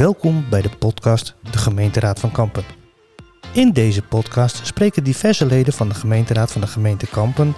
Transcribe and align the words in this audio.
Welkom 0.00 0.48
bij 0.50 0.62
de 0.62 0.76
podcast 0.78 1.34
De 1.50 1.58
Gemeenteraad 1.58 2.20
van 2.20 2.32
Kampen. 2.32 2.64
In 3.52 3.72
deze 3.72 4.02
podcast 4.02 4.66
spreken 4.66 5.04
diverse 5.04 5.46
leden 5.46 5.72
van 5.72 5.88
de 5.88 5.94
gemeenteraad 5.94 6.52
van 6.52 6.60
de 6.60 6.66
gemeente 6.66 7.06
Kampen 7.06 7.54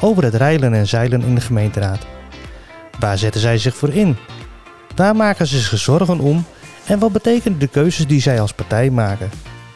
over 0.00 0.24
het 0.24 0.34
reilen 0.34 0.74
en 0.74 0.86
zeilen 0.86 1.22
in 1.22 1.34
de 1.34 1.40
gemeenteraad. 1.40 2.06
Waar 2.98 3.18
zetten 3.18 3.40
zij 3.40 3.58
zich 3.58 3.76
voor 3.76 3.88
in? 3.88 4.16
Waar 4.96 5.16
maken 5.16 5.46
ze 5.46 5.58
zich 5.58 5.78
zorgen 5.78 6.20
om? 6.20 6.44
En 6.86 6.98
wat 6.98 7.12
betekenen 7.12 7.58
de 7.58 7.68
keuzes 7.68 8.06
die 8.06 8.20
zij 8.20 8.40
als 8.40 8.52
partij 8.52 8.90
maken? 8.90 9.30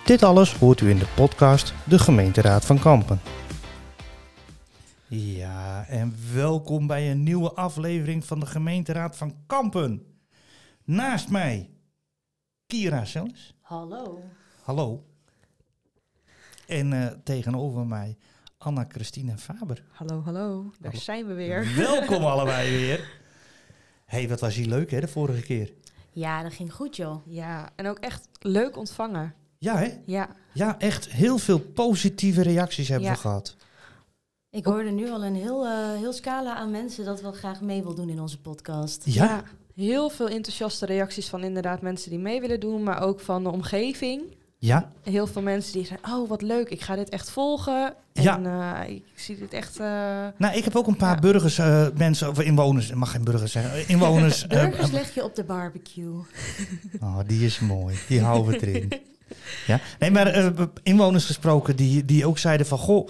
Dit 0.04 0.22
alles 0.22 0.54
hoort 0.54 0.80
u 0.80 0.90
in 0.90 0.98
de 0.98 1.08
podcast 1.14 1.74
De 1.84 1.98
Gemeenteraad 1.98 2.64
van 2.64 2.78
Kampen. 2.78 3.20
Ja, 5.08 5.84
en 5.88 6.14
welkom 6.34 6.86
bij 6.86 7.10
een 7.10 7.22
nieuwe 7.22 7.52
aflevering 7.52 8.24
van 8.24 8.40
de 8.40 8.46
Gemeenteraad 8.46 9.16
van 9.16 9.34
Kampen. 9.46 10.02
Naast 10.84 11.28
mij, 11.28 11.70
Kira 12.72 13.04
zelfs. 13.04 13.54
Hallo. 13.60 14.20
Hallo. 14.62 15.04
En 16.66 16.92
eh, 16.92 17.06
tegenover 17.24 17.86
mij, 17.86 18.16
Anna-Christine 18.58 19.38
Faber. 19.38 19.82
Hallo, 19.92 20.22
hallo. 20.24 20.62
Daar 20.80 20.90
Hallo. 20.90 21.04
zijn 21.04 21.26
we 21.26 21.34
weer. 21.34 21.74
Welkom 21.76 22.24
allebei 22.24 22.70
weer. 22.70 23.20
hey, 24.04 24.28
wat 24.28 24.40
was 24.40 24.54
hier 24.54 24.66
leuk 24.66 24.90
hè, 24.90 25.00
de 25.00 25.08
vorige 25.08 25.42
keer. 25.42 25.72
Ja, 26.12 26.42
dat 26.42 26.52
ging 26.52 26.72
goed 26.74 26.96
joh. 26.96 27.26
Ja, 27.26 27.70
en 27.76 27.86
ook 27.86 27.98
echt 27.98 28.28
leuk 28.40 28.76
ontvangen. 28.76 29.34
Ja 29.58 29.78
hè? 29.78 29.98
Ja, 30.06 30.28
Ja, 30.52 30.78
echt 30.78 31.08
heel 31.10 31.38
veel 31.38 31.60
positieve 31.60 32.42
reacties 32.42 32.88
hebben 32.88 33.08
Ja. 33.08 33.14
we 33.14 33.20
gehad. 33.20 33.56
Ik 34.50 34.64
hoorde 34.64 34.90
nu 34.90 35.10
al 35.10 35.24
een 35.24 35.34
heel, 35.34 35.66
eh, 35.66 35.92
heel 35.98 36.12
scala 36.12 36.54
aan 36.56 36.70
mensen 36.70 37.04
dat 37.04 37.20
wel 37.20 37.32
graag 37.32 37.60
mee 37.60 37.82
wil 37.82 37.94
doen 37.94 38.08
in 38.08 38.20
onze 38.20 38.40
podcast. 38.40 39.02
Ja? 39.04 39.42
Heel 39.74 40.08
veel 40.10 40.28
enthousiaste 40.28 40.86
reacties 40.86 41.28
van 41.28 41.44
inderdaad 41.44 41.80
mensen 41.82 42.10
die 42.10 42.18
mee 42.18 42.40
willen 42.40 42.60
doen, 42.60 42.82
maar 42.82 43.02
ook 43.02 43.20
van 43.20 43.42
de 43.42 43.50
omgeving. 43.50 44.22
Ja? 44.58 44.92
Heel 45.02 45.26
veel 45.26 45.42
mensen 45.42 45.72
die 45.72 45.86
zeggen, 45.86 46.12
oh 46.14 46.28
wat 46.28 46.42
leuk, 46.42 46.68
ik 46.68 46.80
ga 46.80 46.96
dit 46.96 47.08
echt 47.08 47.30
volgen. 47.30 47.94
Ja. 48.12 48.36
En 48.36 48.46
eh, 48.46 48.94
ik 48.94 49.02
zie 49.14 49.38
dit 49.38 49.52
echt... 49.52 49.78
eh, 49.80 49.86
Nou, 50.38 50.56
ik 50.56 50.64
heb 50.64 50.76
ook 50.76 50.86
een 50.86 50.96
paar 50.96 51.14
Ja. 51.14 51.20
burgers, 51.20 51.58
eh, 51.58 51.86
mensen, 51.96 52.28
of 52.28 52.40
inwoners, 52.40 52.88
ik 52.90 52.94
mag 52.94 53.10
geen 53.10 53.24
burgers 53.24 53.52
zeggen, 53.52 53.88
inwoners. 53.88 54.46
Burgers 54.46 54.90
leg 54.90 55.14
je 55.14 55.24
op 55.24 55.34
de 55.34 55.44
barbecue. 55.44 56.14
oh, 57.00 57.18
die 57.26 57.44
is 57.44 57.58
mooi, 57.60 57.96
die 58.08 58.20
houden 58.20 58.52
we 58.60 58.66
erin. 58.66 58.92
Ja? 59.66 59.80
Nee, 59.98 60.10
maar 60.10 60.52
inwoners 60.82 61.24
gesproken 61.24 61.76
die, 61.76 62.04
die 62.04 62.26
ook 62.26 62.38
zeiden 62.38 62.66
van, 62.66 62.78
goh, 62.78 63.08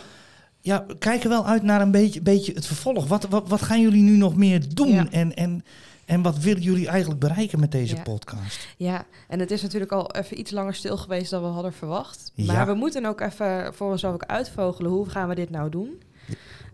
ja, 0.65 0.85
we 0.87 0.99
kijken 0.99 1.29
wel 1.31 1.47
uit 1.47 1.63
naar 1.63 1.81
een 1.81 1.91
beetje, 1.91 2.21
beetje 2.23 2.53
het 2.53 2.67
vervolg. 2.67 3.07
Wat, 3.07 3.27
wat, 3.29 3.49
wat 3.49 3.63
gaan 3.63 3.81
jullie 3.81 4.03
nu 4.03 4.17
nog 4.17 4.37
meer 4.37 4.75
doen? 4.75 4.89
Ja. 4.93 5.11
En, 5.11 5.35
en, 5.35 5.65
en 6.05 6.23
wat 6.23 6.39
willen 6.39 6.63
jullie 6.63 6.89
eigenlijk 6.89 7.21
bereiken 7.21 7.61
met 7.61 7.73
deze 7.73 7.97
Ja. 7.97 8.03
podcast? 8.03 8.69
Ja, 8.77 9.05
en 9.29 9.39
het 9.41 9.51
is 9.51 9.63
natuurlijk 9.63 9.93
al 9.93 10.11
even 10.15 10.39
iets 10.39 10.51
langer 10.51 10.75
stil 10.75 10.97
geweest 10.97 11.31
dan 11.31 11.43
we 11.43 11.49
hadden 11.49 11.73
verwacht. 11.73 12.33
Ja. 12.35 12.53
Maar 12.53 12.67
we 12.67 12.75
moeten 12.75 13.07
ook 13.07 13.21
even 13.21 13.75
voor 13.75 13.91
onszelf 13.91 14.15
ook 14.15 14.25
uitvogelen, 14.25 14.91
hoe 14.91 15.09
gaan 15.09 15.29
we 15.29 15.35
dit 15.35 15.51
nou 15.51 15.71
doen? 15.71 16.03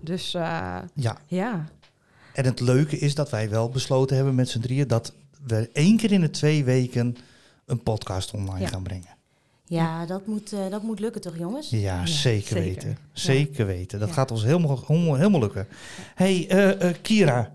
Dus 0.00 0.34
eh, 0.34 0.76
Ja, 0.94 1.16
ja, 1.26 1.64
En 2.32 2.44
het 2.44 2.60
leuke 2.60 2.98
is 2.98 3.14
dat 3.14 3.30
wij 3.30 3.50
wel 3.50 3.68
besloten 3.68 4.16
hebben 4.16 4.34
met 4.34 4.48
z'n 4.48 4.60
drieën 4.60 4.88
dat 4.88 5.12
we 5.46 5.70
één 5.72 5.96
keer 5.96 6.12
in 6.12 6.20
de 6.20 6.30
twee 6.30 6.64
weken 6.64 7.16
een 7.66 7.82
podcast 7.82 8.30
online 8.32 8.66
gaan 8.66 8.82
brengen. 8.82 9.16
Ja, 9.68 10.06
dat 10.06 10.26
moet, 10.26 10.52
eh, 10.52 10.68
dat 10.70 10.82
moet 10.82 11.00
lukken 11.00 11.20
toch 11.20 11.36
jongens? 11.38 11.70
Ja, 11.70 11.78
Ja, 11.78 12.06
zeker, 12.06 12.46
zeker. 12.48 12.62
weten. 12.62 12.88
Ja. 12.88 12.96
Zeker 13.12 13.66
weten. 13.66 13.98
Dat 13.98 14.08
Ja. 14.08 14.14
gaat 14.14 14.30
ons 14.30 14.42
helemaal, 14.42 14.84
helemaal, 15.16 15.40
lukken. 15.40 15.66
hey, 16.14 16.46
eh, 16.48 16.88
eh, 16.88 16.94
Kira, 17.02 17.52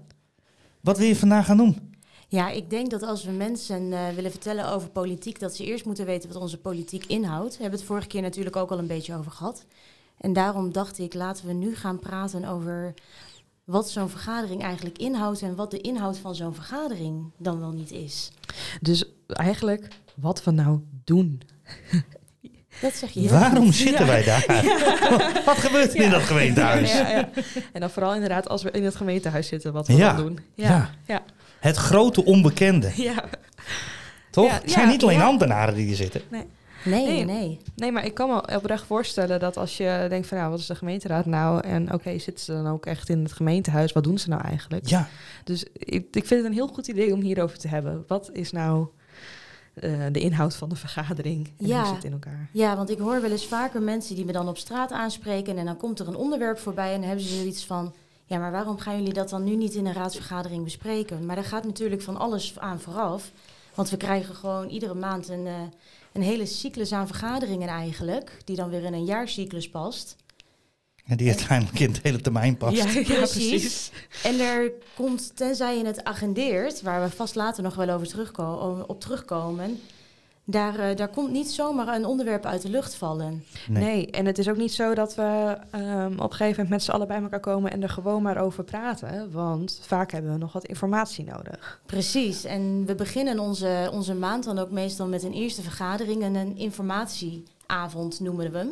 wat 0.82 0.98
wil 0.98 1.08
je 1.08 1.16
vandaag 1.16 1.46
gaan 1.46 1.58
doen? 1.58 1.92
Ja, 2.28 2.50
ik 2.50 2.70
denk 2.70 2.90
dat 2.92 3.02
als 3.04 3.24
we 3.24 3.32
mensen 3.32 3.94
eh, 3.94 4.10
willen 4.16 4.32
vertellen 4.32 4.68
over 4.72 4.90
politiek, 4.90 5.40
dat 5.40 5.56
ze 5.56 5.66
eerst 5.66 5.86
moeten 5.86 6.06
weten 6.06 6.30
wat 6.34 6.42
onze 6.42 6.58
politiek 6.58 7.06
inhoudt. 7.06 7.56
We 7.56 7.62
hebben 7.62 7.80
het 7.80 7.88
vorige 7.88 8.08
keer 8.08 8.22
natuurlijk 8.22 8.56
ook 8.56 8.72
al 8.72 8.80
een 8.80 8.88
beetje 8.88 9.16
over 9.16 9.32
gehad. 9.32 9.66
En 10.18 10.34
daarom 10.34 10.72
dacht 10.72 11.00
ik, 11.00 11.14
laten 11.14 11.48
we 11.48 11.54
nu 11.54 11.76
gaan 11.76 12.00
praten 12.00 12.46
over 12.46 12.94
wat 13.64 13.90
zo'n 13.90 14.10
vergadering 14.10 14.62
eigenlijk 14.64 14.98
inhoudt 14.98 15.42
en 15.42 15.56
wat 15.56 15.72
de 15.72 15.82
inhoud 15.82 16.18
van 16.18 16.36
zo'n 16.36 16.54
vergadering 16.56 17.32
dan 17.38 17.60
wel 17.60 17.72
niet 17.72 17.92
is. 17.92 18.32
dus 18.82 19.04
eigenlijk 19.28 19.88
wat 20.16 20.44
we 20.44 20.52
nou 20.52 20.80
doen. 21.04 21.42
Dat 22.82 22.94
zeg 22.94 23.12
je 23.12 23.30
Waarom 23.30 23.66
goed. 23.66 23.76
zitten 23.76 24.08
wij 24.08 24.24
daar? 24.24 24.46
wat 25.46 25.58
gebeurt 25.58 25.94
er 25.96 26.02
in 26.04 26.10
dat 26.10 26.22
gemeentehuis? 26.22 26.92
Ja, 26.94 27.10
ja. 27.10 27.30
En 27.74 27.80
dan 27.80 27.90
vooral 27.90 28.14
inderdaad 28.14 28.50
als 28.50 28.64
we 28.64 28.72
in 28.72 28.84
het 28.84 28.96
gemeentehuis 28.96 29.48
zitten, 29.48 29.74
wat 29.74 29.88
we 29.88 29.94
Ja. 29.96 30.14
dan 30.14 30.26
doen. 30.26 30.40
Ja. 30.56 30.68
Ja, 30.70 30.90
ja. 31.08 31.24
Het 31.60 31.76
grote 31.76 32.26
onbekende, 32.26 32.92
ja. 32.96 33.24
toch? 34.32 34.46
Ja, 34.46 34.54
het 34.62 34.72
zijn 34.72 34.86
ja, 34.86 34.92
niet 34.92 35.04
alleen 35.04 35.18
ja. 35.18 35.26
ambtenaren 35.26 35.74
die 35.76 35.86
hier 35.86 35.96
zitten. 35.96 36.22
Nee, 36.30 36.46
Nee. 36.86 37.26
nee. 37.26 37.60
Nee, 37.76 37.92
maar 37.92 38.06
ik 38.06 38.14
kan 38.14 38.30
me 38.30 38.56
oprecht 38.56 38.86
voorstellen 38.86 39.40
dat 39.40 39.58
als 39.58 39.78
je 39.78 40.06
denkt 40.10 40.28
van, 40.28 40.38
nou, 40.38 40.50
wat 40.50 40.60
is 40.60 40.66
de 40.66 40.76
gemeenteraad 40.76 41.26
nou? 41.26 41.62
En 41.68 41.94
oké, 41.94 42.20
zitten 42.20 42.46
ze 42.46 42.52
dan 42.52 42.68
ook 42.68 42.86
echt 42.86 43.10
in 43.10 43.24
het 43.24 43.34
gemeentehuis? 43.34 43.92
Wat 43.92 44.04
doen 44.04 44.18
ze 44.18 44.30
nou 44.30 44.42
eigenlijk? 44.42 44.88
Ja, 44.88 45.08
Dus 45.44 45.66
ik, 45.74 46.06
ik 46.12 46.26
vind 46.26 46.30
het 46.30 46.46
een 46.46 46.54
heel 46.54 46.68
goed 46.68 46.88
idee 46.88 47.14
om 47.14 47.22
hierover 47.22 47.58
te 47.58 47.68
hebben. 47.68 48.04
Wat 48.08 48.30
is 48.34 48.52
nou 48.52 48.88
eh, 49.74 49.92
de 50.12 50.20
inhoud 50.20 50.56
van 50.56 50.70
de 50.70 50.76
vergadering? 50.76 51.52
En 51.60 51.68
Ja. 51.68 51.84
hoe 51.86 51.94
zit 51.96 52.04
in 52.04 52.12
elkaar? 52.12 52.50
Ja, 52.52 52.76
want 52.76 52.90
ik 52.90 52.98
hoor 53.00 53.22
wel 53.22 53.32
eens 53.32 53.46
vaker 53.48 53.82
mensen 53.82 54.16
die 54.16 54.26
me 54.26 54.32
dan 54.32 54.48
op 54.48 54.58
straat 54.58 54.92
aanspreken 54.92 55.58
en 55.58 55.66
dan 55.66 55.78
komt 55.78 56.00
er 56.00 56.08
een 56.08 56.16
onderwerp 56.16 56.60
voorbij 56.60 56.94
en 56.94 57.00
dan 57.00 57.08
hebben 57.08 57.26
ze 57.26 57.36
zoiets 57.36 57.66
van, 57.66 57.94
ja, 58.26 58.38
maar 58.38 58.52
waarom 58.52 58.78
gaan 58.78 58.98
jullie 58.98 59.14
dat 59.14 59.30
dan 59.30 59.44
nu 59.44 59.56
niet 59.56 59.74
in 59.74 59.86
een 59.86 59.94
raadsvergadering 59.94 60.64
bespreken? 60.64 61.26
Maar 61.26 61.36
daar 61.36 61.46
gaat 61.46 61.66
natuurlijk 61.66 62.02
van 62.02 62.18
alles 62.18 62.60
aan 62.60 62.80
vooraf, 62.80 63.32
want 63.74 63.90
we 63.90 63.98
krijgen 63.98 64.36
gewoon 64.36 64.70
iedere 64.70 64.94
maand 64.94 65.30
een, 65.30 65.48
eh, 65.48 65.54
een 66.12 66.22
hele 66.22 66.46
cyclus 66.46 66.92
aan 66.92 67.08
vergaderingen 67.08 67.68
eigenlijk, 67.70 68.42
die 68.46 68.56
dan 68.56 68.70
weer 68.70 68.84
in 68.84 68.94
een 68.94 69.06
jaarcyclus 69.06 69.70
past. 69.70 70.16
En 71.08 71.18
die 71.18 71.28
uiteindelijk 71.28 71.80
in 71.80 71.92
het 71.92 72.02
hele 72.04 72.22
termijn 72.22 72.58
past. 72.58 72.76
Ja, 72.78 73.00
ja, 73.00 73.16
Precies. 73.16 73.92
En 74.24 74.40
er 74.40 74.72
komt, 74.96 75.36
tenzij 75.36 75.78
je 75.78 75.86
het 75.86 76.04
agendeert, 76.04 76.82
waar 76.82 77.02
we 77.04 77.10
vast 77.10 77.36
later 77.36 77.64
nog 77.64 77.76
wel 77.76 77.90
over 77.90 78.08
terugko- 78.08 78.84
op 78.88 79.00
terugkomen, 79.02 79.80
daar, 80.46 80.80
eh, 80.80 80.96
daar 80.96 81.08
komt 81.08 81.32
niet 81.32 81.52
zomaar 81.52 81.88
een 81.88 82.06
onderwerp 82.06 82.46
uit 82.46 82.62
de 82.62 82.70
lucht 82.70 82.96
vallen. 82.96 83.44
Nee. 83.68 83.84
Nee. 83.84 84.12
en 84.12 84.26
het 84.26 84.38
is 84.38 84.50
ook 84.50 84.58
niet 84.58 84.74
zo 84.74 84.94
dat 84.94 85.16
we 85.16 85.58
ehm, 85.72 86.14
op 86.14 86.32
een 86.32 86.38
gegeven 86.38 86.50
moment 86.50 86.70
met 86.70 86.84
z'n 86.84 86.92
allen 86.92 87.08
bij 87.08 87.22
elkaar 87.22 87.40
komen 87.40 87.72
en 87.72 87.84
er 87.84 87.90
gewoon 87.90 88.22
maar 88.22 88.38
over 88.38 88.64
praten. 88.64 89.32
Want 89.32 89.80
vaak 89.82 90.12
hebben 90.12 90.32
we 90.32 90.38
nog 90.38 90.54
wat 90.54 90.66
informatie 90.66 91.26
nodig. 91.26 91.82
Precies, 91.86 92.44
en 92.44 92.86
we 92.86 92.96
beginnen 92.96 93.40
onze, 93.40 93.90
onze 93.94 94.14
maand 94.14 94.44
dan 94.44 94.60
ook 94.60 94.72
meestal 94.72 95.08
met 95.08 95.24
een 95.24 95.34
eerste 95.34 95.62
vergadering 95.62 96.24
en 96.24 96.36
een 96.36 96.58
informatieavond 96.58 98.20
noemen 98.20 98.52
we 98.52 98.58
hem. 98.58 98.70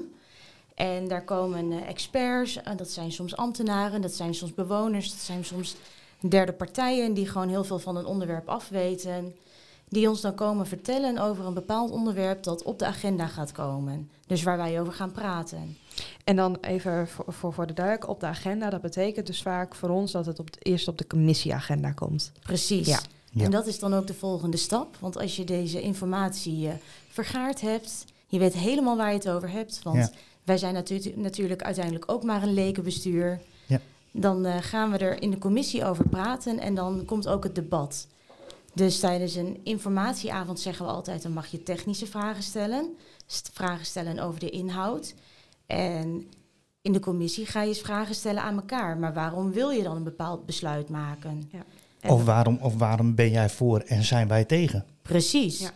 En 0.81 1.07
daar 1.07 1.23
komen 1.23 1.71
eh, 1.71 1.87
experts, 1.87 2.61
en 2.61 2.77
dat 2.77 2.89
zijn 2.89 3.11
soms 3.11 3.35
ambtenaren, 3.35 4.01
dat 4.01 4.13
zijn 4.13 4.33
soms 4.33 4.53
bewoners, 4.53 5.11
dat 5.11 5.19
zijn 5.19 5.45
soms 5.45 5.75
derde 6.19 6.51
partijen 6.51 7.13
die 7.13 7.27
gewoon 7.27 7.49
heel 7.49 7.63
veel 7.63 7.79
van 7.79 7.95
een 7.95 8.05
onderwerp 8.05 8.49
afweten. 8.49 9.35
Die 9.89 10.09
ons 10.09 10.21
dan 10.21 10.35
komen 10.35 10.67
vertellen 10.67 11.17
over 11.17 11.45
een 11.45 11.53
bepaald 11.53 11.91
onderwerp 11.91 12.43
dat 12.43 12.63
op 12.63 12.79
de 12.79 12.85
agenda 12.85 13.27
gaat 13.27 13.51
komen. 13.51 14.09
Dus 14.27 14.43
waar 14.43 14.57
wij 14.57 14.81
over 14.81 14.93
gaan 14.93 15.11
praten. 15.11 15.77
En 16.23 16.35
dan 16.35 16.57
even 16.61 17.07
voor, 17.07 17.25
voor, 17.27 17.53
voor 17.53 17.67
de 17.67 17.73
duik 17.73 18.07
op 18.07 18.19
de 18.19 18.25
agenda. 18.25 18.69
Dat 18.69 18.81
betekent 18.81 19.27
dus 19.27 19.41
vaak 19.41 19.75
voor 19.75 19.89
ons 19.89 20.11
dat 20.11 20.25
het 20.25 20.39
op 20.39 20.51
de, 20.53 20.59
eerst 20.59 20.87
op 20.87 20.97
de 20.97 21.07
commissieagenda 21.07 21.91
komt. 21.91 22.31
Precies. 22.41 22.87
Ja. 22.87 22.99
Ja. 23.31 23.43
En 23.43 23.51
dat 23.51 23.67
is 23.67 23.79
dan 23.79 23.93
ook 23.93 24.07
de 24.07 24.13
volgende 24.13 24.57
stap. 24.57 24.97
Want 24.99 25.17
als 25.17 25.35
je 25.35 25.43
deze 25.43 25.81
informatie 25.81 26.67
eh, 26.67 26.73
vergaard 27.09 27.61
hebt, 27.61 28.05
je 28.27 28.39
weet 28.39 28.53
helemaal 28.53 28.97
waar 28.97 29.09
je 29.09 29.17
het 29.17 29.29
over 29.29 29.49
hebt. 29.49 29.79
Want 29.83 29.97
Ja. 29.97 30.11
Wij 30.51 30.59
zijn 30.59 30.73
natu- 30.73 31.13
natuurlijk 31.15 31.61
uiteindelijk 31.63 32.11
ook 32.11 32.23
maar 32.23 32.43
een 32.43 32.53
lekenbestuur. 32.53 33.39
Ja. 33.67 33.79
Dan 34.11 34.45
eh, 34.45 34.55
gaan 34.61 34.91
we 34.91 34.97
er 34.97 35.21
in 35.21 35.31
de 35.31 35.37
commissie 35.37 35.85
over 35.85 36.09
praten 36.09 36.59
en 36.59 36.75
dan 36.75 37.05
komt 37.05 37.27
ook 37.27 37.43
het 37.43 37.55
debat. 37.55 38.07
Dus 38.73 38.99
tijdens 38.99 39.35
een 39.35 39.59
informatieavond 39.63 40.59
zeggen 40.59 40.85
we 40.85 40.91
altijd, 40.91 41.21
dan 41.23 41.31
mag 41.33 41.47
je 41.47 41.63
technische 41.63 42.05
vragen 42.05 42.43
stellen. 42.43 42.95
St- 43.25 43.49
Vragen 43.53 43.85
stellen 43.85 44.19
over 44.19 44.39
de 44.39 44.49
inhoud. 44.49 45.13
En 45.65 46.27
in 46.81 46.91
de 46.93 46.99
commissie 46.99 47.45
ga 47.45 47.61
je 47.61 47.67
eens 47.67 47.79
vragen 47.81 48.15
stellen 48.15 48.41
aan 48.43 48.55
elkaar. 48.55 48.97
Maar 48.97 49.13
waarom 49.13 49.51
wil 49.51 49.69
je 49.69 49.83
dan 49.83 49.95
een 49.95 50.03
bepaald 50.03 50.45
besluit 50.45 50.89
maken? 50.89 51.49
En, 51.99 52.09
Of 52.11 52.23
waarom, 52.25 52.57
of 52.61 52.75
waarom 52.75 53.15
ben 53.15 53.29
jij 53.31 53.49
voor 53.49 53.79
en 53.79 54.03
zijn 54.03 54.27
wij 54.27 54.45
tegen? 54.45 54.85
Precies. 55.01 55.59
Ja. 55.59 55.71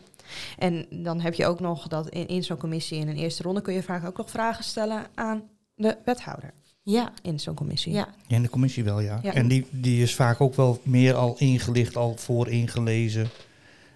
En 0.57 0.85
dan 0.89 1.21
heb 1.21 1.33
je 1.33 1.45
ook 1.45 1.59
nog 1.59 1.87
dat 1.87 2.09
in, 2.09 2.27
in 2.27 2.43
zo'n 2.43 2.57
commissie 2.57 2.99
in 2.99 3.07
een 3.07 3.17
eerste 3.17 3.43
ronde 3.43 3.61
kun 3.61 3.73
je 3.73 3.83
vaak 3.83 4.05
ook 4.05 4.17
nog 4.17 4.29
vragen 4.29 4.63
stellen 4.63 5.05
aan 5.15 5.43
de 5.75 5.97
wethouder 6.05 6.53
Ja, 6.83 7.11
in 7.21 7.39
zo'n 7.39 7.55
commissie. 7.55 7.93
ja. 7.93 8.07
Ja, 8.27 8.35
in 8.35 8.41
de 8.41 8.49
commissie 8.49 8.83
wel, 8.83 8.99
ja. 8.99 9.19
Ja. 9.23 9.33
En 9.33 9.47
die, 9.47 9.65
die 9.71 10.01
is 10.01 10.15
vaak 10.15 10.41
ook 10.41 10.55
wel 10.55 10.79
meer 10.83 11.13
al 11.13 11.35
ingelicht, 11.37 11.95
al 11.95 12.15
voor 12.17 12.47
ingelezen. 12.47 13.29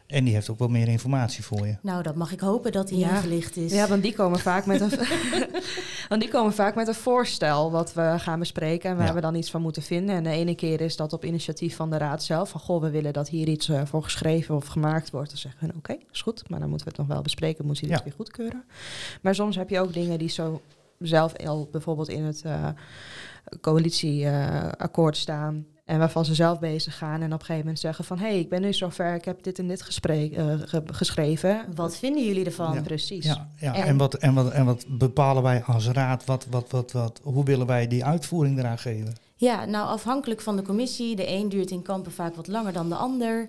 En 0.09 0.23
die 0.23 0.33
heeft 0.33 0.50
ook 0.50 0.59
wel 0.59 0.67
meer 0.67 0.88
informatie 0.88 1.44
voor 1.44 1.67
je. 1.67 1.75
Nou, 1.81 2.03
dat 2.03 2.15
mag 2.15 2.31
ik 2.31 2.39
hopen 2.39 2.71
dat 2.71 2.89
hij 2.89 3.00
Ja. 3.00 3.09
ingelicht 3.15 3.56
is. 3.57 3.71
Ja, 3.73 3.88
want 3.88 4.03
die 4.03 4.13
komen 4.13 4.39
vaak 4.39 4.65
met 4.65 4.81
een, 4.81 4.89
Want 6.09 6.21
die 6.21 6.29
komen 6.29 6.53
vaak 6.53 6.75
met 6.75 6.88
een 6.88 6.94
voorstel 6.95 7.71
wat 7.71 7.94
we 7.94 8.13
gaan 8.17 8.39
bespreken 8.39 8.89
en 8.89 8.97
waar 8.97 9.06
Ja. 9.07 9.13
we 9.13 9.21
dan 9.21 9.35
iets 9.35 9.51
van 9.51 9.61
moeten 9.61 9.81
vinden. 9.81 10.15
En 10.15 10.23
de 10.23 10.29
ene 10.29 10.56
keer 10.56 10.81
is 10.81 10.95
dat 10.95 11.13
op 11.13 11.25
initiatief 11.25 11.75
van 11.75 11.89
de 11.89 11.97
raad 11.97 12.23
zelf. 12.23 12.50
Van 12.50 12.59
goh, 12.59 12.81
we 12.81 12.89
willen 12.89 13.13
dat 13.13 13.29
hier 13.29 13.47
iets 13.47 13.69
eh, 13.69 13.81
voor 13.85 14.03
geschreven 14.03 14.56
of 14.56 14.65
gemaakt 14.67 15.09
wordt. 15.11 15.29
Dan 15.29 15.38
zeggen 15.38 15.67
we 15.67 15.73
oké, 15.77 15.97
is 16.11 16.21
goed. 16.21 16.50
Maar 16.50 16.59
dan 16.59 16.69
moeten 16.69 16.88
we 16.88 16.91
het 16.94 17.01
nog 17.01 17.11
wel 17.15 17.21
bespreken. 17.23 17.65
Moet 17.65 17.79
je 17.79 17.88
dit 17.88 17.97
Ja. 17.97 18.03
weer 18.03 18.13
goedkeuren. 18.13 18.63
Maar 19.21 19.35
soms 19.35 19.56
heb 19.56 19.69
je 19.69 19.79
ook 19.79 19.94
dingen 19.94 20.19
die 20.19 20.29
zo 20.29 20.61
zelf 21.00 21.33
al 21.45 21.67
bijvoorbeeld 21.71 22.09
in 22.09 22.23
het 22.23 22.41
eh, 22.41 22.67
coalitieakkoord 23.61 25.17
staan. 25.17 25.65
En 25.89 26.00
waarvan 26.00 26.25
ze 26.25 26.36
zelf 26.36 26.59
bezig 26.59 26.97
gaan 26.97 27.21
en 27.21 27.25
op 27.25 27.31
een 27.31 27.39
gegeven 27.39 27.59
moment 27.59 27.80
zeggen 27.80 28.06
van... 28.06 28.18
hé, 28.19 28.27
hey, 28.27 28.39
ik 28.39 28.50
ben 28.50 28.62
nu 28.62 28.74
zover, 28.74 29.15
ik 29.15 29.25
heb 29.25 29.44
dit 29.44 29.59
en 29.59 29.68
dit 29.68 29.81
gesprek, 29.81 30.31
eh, 30.33 30.45
ge- 30.65 30.83
geschreven. 30.86 31.65
Wat 31.75 31.97
vinden 31.97 32.25
jullie 32.25 32.45
ervan? 32.45 32.74
Ja. 32.74 32.81
Precies. 32.81 33.25
Ja, 33.25 33.50
ja. 33.57 33.74
En- 33.75 33.83
En, 33.83 33.97
wat, 33.97 34.13
en, 34.13 34.33
wat, 34.33 34.51
en 34.51 34.65
wat 34.65 34.86
bepalen 34.88 35.44
wij 35.44 35.63
als 35.63 35.88
raad? 35.88 36.25
Wat, 36.25 36.45
wat, 36.50 36.69
wat, 36.71 36.91
wat, 36.91 37.19
hoe 37.24 37.44
willen 37.44 37.68
wij 37.68 37.88
die 37.88 38.06
uitvoering 38.06 38.59
eraan 38.59 38.77
geven? 38.77 39.15
Ja, 39.36 39.65
nou 39.65 39.88
afhankelijk 39.88 40.41
van 40.41 40.56
de 40.56 40.62
commissie. 40.62 41.15
De 41.15 41.30
een 41.30 41.50
duurt 41.50 41.71
in 41.71 41.81
kampen 41.81 42.12
vaak 42.12 42.35
wat 42.35 42.47
langer 42.47 42.74
dan 42.74 42.89
de 42.89 42.95
ander. 42.95 43.45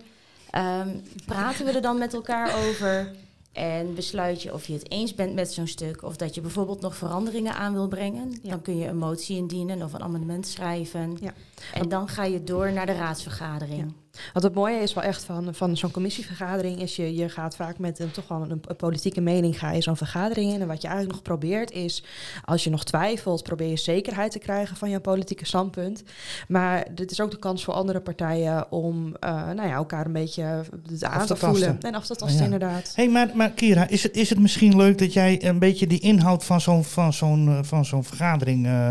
Ehm, 0.50 0.88
praten 1.26 1.64
we 1.64 1.72
er 1.72 1.82
dan 1.82 1.98
met 1.98 2.14
elkaar 2.14 2.54
over? 2.68 3.10
En 3.52 3.94
besluit 3.94 4.42
je 4.42 4.52
of 4.52 4.66
je 4.66 4.72
het 4.72 4.90
eens 4.90 5.14
bent 5.14 5.34
met 5.34 5.52
zo'n 5.52 5.66
stuk. 5.66 6.02
Of 6.02 6.16
dat 6.16 6.34
je 6.34 6.40
bijvoorbeeld 6.40 6.80
nog 6.80 6.96
veranderingen 6.96 7.54
aan 7.54 7.72
wil 7.72 7.88
brengen. 7.88 8.38
Ja. 8.42 8.50
Dan 8.50 8.62
kun 8.62 8.76
je 8.76 8.86
een 8.86 8.98
motie 8.98 9.36
indienen 9.36 9.82
of 9.82 9.92
een 9.92 10.02
amendement 10.02 10.46
schrijven. 10.46 11.16
Ja. 11.20 11.32
En 11.74 11.88
dan 11.88 12.08
ga 12.08 12.24
je 12.24 12.44
door 12.44 12.72
naar 12.72 12.86
de 12.86 12.92
raadsvergadering. 12.92 13.92
Wat 14.32 14.42
het 14.42 14.54
mooie 14.54 14.80
is 14.80 14.94
wel 14.94 15.04
echt 15.04 15.24
van, 15.24 15.54
van 15.54 15.76
zo'n 15.76 15.90
commissievergadering 15.90 16.80
is 16.80 16.96
je, 16.96 17.14
je 17.14 17.28
gaat 17.28 17.56
vaak 17.56 17.78
met 17.78 17.98
een, 17.98 18.10
toch 18.10 18.28
wel 18.28 18.42
een, 18.42 18.62
een 18.66 18.76
politieke 18.76 19.20
mening 19.20 19.58
ga 19.58 19.70
je 19.70 19.82
zo'n 19.82 19.96
vergadering 19.96 20.52
in. 20.52 20.60
En 20.60 20.66
wat 20.66 20.82
je 20.82 20.88
eigenlijk 20.88 21.16
nog 21.16 21.26
probeert 21.26 21.70
is, 21.70 22.04
als 22.44 22.64
je 22.64 22.70
nog 22.70 22.84
twijfelt, 22.84 23.42
probeer 23.42 23.68
je 23.68 23.76
zekerheid 23.76 24.32
te 24.32 24.38
krijgen 24.38 24.76
van 24.76 24.90
je 24.90 25.00
politieke 25.00 25.46
standpunt. 25.46 26.02
Maar 26.48 26.86
dit 26.94 27.10
is 27.10 27.20
ook 27.20 27.30
de 27.30 27.38
kans 27.38 27.64
voor 27.64 27.74
andere 27.74 28.00
partijen 28.00 28.72
om 28.72 29.16
eh, 29.20 29.30
nou 29.30 29.68
ja, 29.68 29.74
elkaar 29.74 30.06
een 30.06 30.12
beetje 30.12 30.64
aan 31.00 31.26
te 31.26 31.36
voelen. 31.36 31.80
En 31.80 31.94
af 31.94 32.06
te 32.06 32.16
tasten, 32.16 32.38
Ja. 32.38 32.44
inderdaad. 32.44 32.92
Hé, 32.94 33.02
hey, 33.02 33.12
maar, 33.12 33.30
maar 33.34 33.50
Kira, 33.50 33.88
is 33.88 34.02
het, 34.02 34.16
is 34.16 34.30
het 34.30 34.38
misschien 34.38 34.76
leuk 34.76 34.98
dat 34.98 35.12
jij 35.12 35.44
een 35.44 35.58
beetje 35.58 35.86
die 35.86 36.00
inhoud 36.00 36.44
van 36.44 36.60
zo'n, 36.60 36.84
van 36.84 37.12
zo'n, 37.12 37.48
eh, 37.48 37.58
van 37.62 37.84
zo'n 37.84 38.04
vergadering 38.04 38.66
eh, 38.66 38.90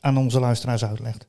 aan 0.00 0.16
onze 0.16 0.40
luisteraars 0.40 0.84
uitlegt? 0.84 1.26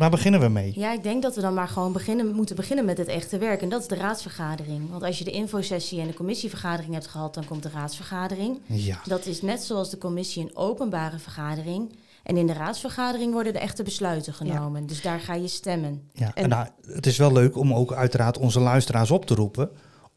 Waar 0.00 0.10
beginnen 0.10 0.40
we 0.40 0.48
mee? 0.48 0.72
Ja, 0.74 0.92
ik 0.92 1.02
denk 1.02 1.22
dat 1.22 1.34
we 1.34 1.40
dan 1.40 1.54
maar 1.54 1.68
gewoon 1.68 1.92
beginnen, 1.92 2.34
moeten 2.34 2.56
beginnen 2.56 2.84
met 2.84 2.98
het 2.98 3.08
echte 3.08 3.38
werk. 3.38 3.62
En 3.62 3.68
dat 3.68 3.80
is 3.80 3.86
de 3.86 3.94
raadsvergadering. 3.94 4.90
Want 4.90 5.02
als 5.02 5.18
je 5.18 5.24
de 5.24 5.30
infosessie 5.30 6.00
en 6.00 6.06
de 6.06 6.14
commissievergadering 6.14 6.92
hebt 6.92 7.06
gehad, 7.06 7.34
dan 7.34 7.44
komt 7.44 7.62
de 7.62 7.70
raadsvergadering. 7.74 8.58
Ja. 8.66 9.00
Dat 9.04 9.26
is 9.26 9.42
net 9.42 9.62
zoals 9.62 9.90
de 9.90 9.98
commissie 9.98 10.42
een 10.42 10.56
openbare 10.56 11.18
vergadering. 11.18 11.92
En 12.22 12.36
in 12.36 12.46
de 12.46 12.52
raadsvergadering 12.52 13.32
worden 13.32 13.52
de 13.52 13.58
echte 13.58 13.82
besluiten 13.82 14.34
genomen. 14.34 14.86
Dus 14.86 15.02
daar 15.02 15.20
ga 15.20 15.34
je 15.34 15.48
stemmen. 15.48 16.02
ja. 16.12 16.26
En, 16.34 16.42
En- 16.42 16.48
nou, 16.48 16.66
het 16.86 17.06
is 17.06 17.16
wel 17.16 17.32
leuk 17.32 17.56
om 17.56 17.74
ook 17.74 17.92
uiteraard 17.92 18.38
onze 18.38 18.60
luisteraars 18.60 19.10
op 19.10 19.26
te 19.26 19.34
roepen 19.34 19.70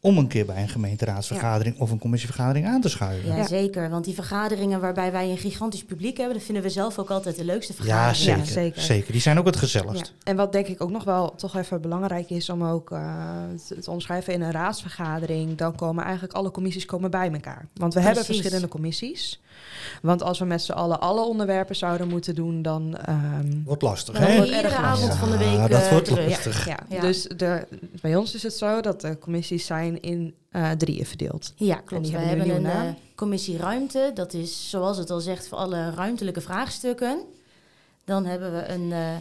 om 0.04 0.18
een 0.18 0.26
keer 0.26 0.46
bij 0.46 0.62
een 0.62 0.68
gemeenteraadsvergadering 0.68 1.78
of 1.80 1.90
een 1.90 1.98
commissievergadering 1.98 2.66
aan 2.66 2.80
te 2.80 2.88
schuiven. 2.88 3.28
Ja, 3.30 3.36
Ja. 3.36 3.46
zeker. 3.46 3.90
Want 3.90 4.04
die 4.04 4.14
vergaderingen 4.14 4.80
waarbij 4.80 5.12
wij 5.12 5.30
een 5.30 5.38
gigantisch 5.38 5.84
publiek 5.84 6.16
hebben, 6.16 6.34
dat 6.36 6.44
vinden 6.44 6.62
we 6.62 6.70
zelf 6.70 6.98
ook 6.98 7.10
altijd 7.10 7.36
de 7.36 7.44
leukste 7.44 7.72
Ja, 7.72 7.78
vergaderingen. 7.78 8.46
zeker, 8.46 8.62
Ja, 8.62 8.62
zeker. 8.62 8.82
zeker. 8.82 9.12
Die 9.12 9.20
zijn 9.20 9.38
ook 9.38 9.46
het 9.46 9.56
gezelligst. 9.56 10.06
Ja. 10.06 10.30
En 10.30 10.36
wat 10.36 10.52
denk 10.52 10.66
ik 10.66 10.82
ook 10.82 10.90
nog 10.90 11.04
wel 11.04 11.34
toch 11.34 11.56
even 11.56 11.80
belangrijk 11.80 12.30
is 12.30 12.50
om 12.50 12.64
ook 12.64 12.90
eh, 12.90 13.02
te, 13.68 13.78
te 13.78 13.90
omschrijven 13.90 14.32
in 14.32 14.40
een 14.42 14.50
raadsvergadering, 14.52 15.56
dan 15.56 15.74
komen 15.74 16.02
eigenlijk 16.04 16.34
alle 16.34 16.50
commissies 16.50 16.84
komen 16.84 17.10
bij 17.10 17.30
elkaar. 17.32 17.66
Want 17.74 17.94
we 17.94 18.00
hebben 18.00 18.24
verschillende 18.24 18.68
commissies. 18.68 19.40
Want 20.02 20.22
als 20.22 20.38
we 20.38 20.44
met 20.44 20.62
z'n 20.62 20.72
allen 20.72 21.00
alle 21.00 21.20
onderwerpen 21.24 21.76
zouden 21.76 22.08
moeten 22.08 22.34
doen, 22.34 22.62
dan. 22.62 22.96
ehm, 22.96 23.46
Wordt 23.64 23.82
lastig, 23.82 24.18
hè? 24.18 24.36
wordt 24.36 24.50
erg 24.50 24.74
avond 24.74 25.14
van 25.14 25.30
de 25.30 25.38
Ja, 25.44 25.60
week 25.60 25.70
dat 25.70 25.82
eh, 25.82 25.90
wordt 25.90 26.10
lastig. 26.10 26.66
ja, 26.66 26.78
Ja. 26.88 27.00
dus 27.00 27.22
de, 27.36 27.66
bij 28.00 28.16
ons 28.16 28.34
is 28.34 28.42
het 28.42 28.52
zo 28.54 28.80
dat 28.80 29.00
de 29.00 29.18
commissies 29.18 29.66
zijn 29.66 29.93
in 30.00 30.34
eh, 30.50 30.70
drieën 30.70 31.06
verdeeld. 31.06 31.52
Ja, 31.56 31.76
klopt. 31.76 32.10
We 32.10 32.16
hebben 32.16 32.50
een 32.50 32.64
een 32.64 32.86
eh, 32.86 32.94
commissie 33.14 33.56
ruimte. 33.56 34.10
Dat 34.14 34.32
is, 34.32 34.70
zoals 34.70 34.96
het 34.96 35.10
al 35.10 35.20
zegt, 35.20 35.48
voor 35.48 35.58
alle 35.58 35.90
ruimtelijke 35.90 36.40
vraagstukken. 36.40 37.18
Dan 38.04 38.24
hebben 38.26 38.52
we 38.52 38.68
een 38.68 38.92
eh, 38.92 39.16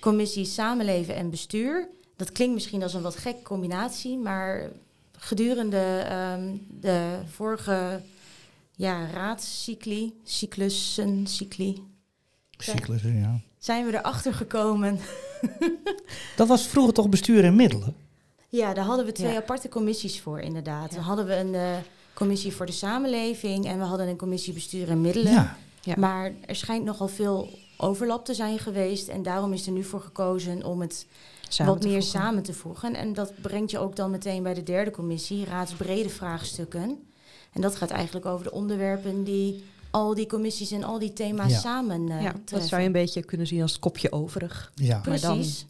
commissie 0.00 0.44
samenleven 0.44 1.14
en 1.14 1.30
bestuur. 1.30 1.88
Dat 2.16 2.32
klinkt 2.32 2.54
misschien 2.54 2.82
als 2.82 2.94
een 2.94 3.02
wat 3.02 3.16
gek 3.16 3.42
combinatie, 3.42 4.18
maar 4.18 4.70
gedurende 5.12 6.04
ehm, 6.08 6.56
de 6.80 7.18
vorige 7.26 8.00
ja, 8.72 9.06
raadscycli, 9.10 10.14
cyclussen, 10.24 11.26
cycli, 11.26 11.82
Cyclus, 12.58 13.02
ja. 13.02 13.40
zijn 13.58 13.86
we 13.86 13.98
erachter 13.98 14.34
gekomen. 14.34 14.98
Dat 16.36 16.48
was 16.48 16.66
vroeger 16.66 16.92
toch 16.92 17.08
bestuur 17.08 17.44
en 17.44 17.56
middelen? 17.56 17.94
Ja, 18.48 18.74
daar 18.74 18.84
hadden 18.84 19.06
we 19.06 19.12
twee 19.12 19.32
Ja. 19.32 19.36
aparte 19.36 19.68
commissies 19.68 20.20
voor, 20.20 20.40
inderdaad. 20.40 20.90
Ja. 20.90 20.94
Dan 20.96 21.04
hadden 21.04 21.26
we 21.26 21.34
een 21.36 21.54
eh, 21.54 21.76
commissie 22.14 22.52
voor 22.54 22.66
de 22.66 22.72
samenleving 22.72 23.66
en 23.66 23.78
we 23.78 23.84
hadden 23.84 24.08
een 24.08 24.16
commissie 24.16 24.52
bestuur 24.52 24.88
en 24.88 25.00
middelen. 25.00 25.32
Ja. 25.32 25.56
Ja. 25.82 25.94
Maar 25.98 26.32
er 26.46 26.56
schijnt 26.56 26.84
nogal 26.84 27.08
veel 27.08 27.48
overlap 27.76 28.24
te 28.24 28.34
zijn 28.34 28.58
geweest. 28.58 29.08
En 29.08 29.22
daarom 29.22 29.52
is 29.52 29.66
er 29.66 29.72
nu 29.72 29.84
voor 29.84 30.00
gekozen 30.00 30.64
om 30.64 30.80
het 30.80 31.06
Samen 31.48 31.72
wat 31.74 31.82
meer 31.82 31.92
voegen. 32.02 32.20
samen 32.20 32.42
te 32.42 32.52
voegen. 32.52 32.94
En 32.94 33.12
dat 33.12 33.32
brengt 33.40 33.70
je 33.70 33.78
ook 33.78 33.96
dan 33.96 34.10
meteen 34.10 34.42
bij 34.42 34.54
de 34.54 34.62
derde 34.62 34.90
commissie, 34.90 35.44
raadsbrede 35.44 36.08
vraagstukken. 36.08 36.98
En 37.52 37.60
dat 37.60 37.76
gaat 37.76 37.90
eigenlijk 37.90 38.26
over 38.26 38.44
de 38.44 38.52
onderwerpen 38.52 39.24
die 39.24 39.64
al 39.90 40.14
die 40.14 40.26
commissies 40.26 40.70
en 40.70 40.84
al 40.84 40.98
die 40.98 41.12
thema's 41.12 41.50
Ja. 41.52 41.58
samen 41.58 42.08
eh 42.10 42.22
Ja, 42.22 42.34
dat 42.44 42.62
zou 42.62 42.80
je 42.80 42.86
een 42.86 42.92
beetje 42.92 43.22
kunnen 43.24 43.46
zien 43.46 43.62
als 43.62 43.72
het 43.72 43.80
kopje 43.80 44.12
overig. 44.12 44.72
Ja. 44.74 45.00
maar 45.04 45.20
dan- 45.20 45.34
Precies. 45.34 45.66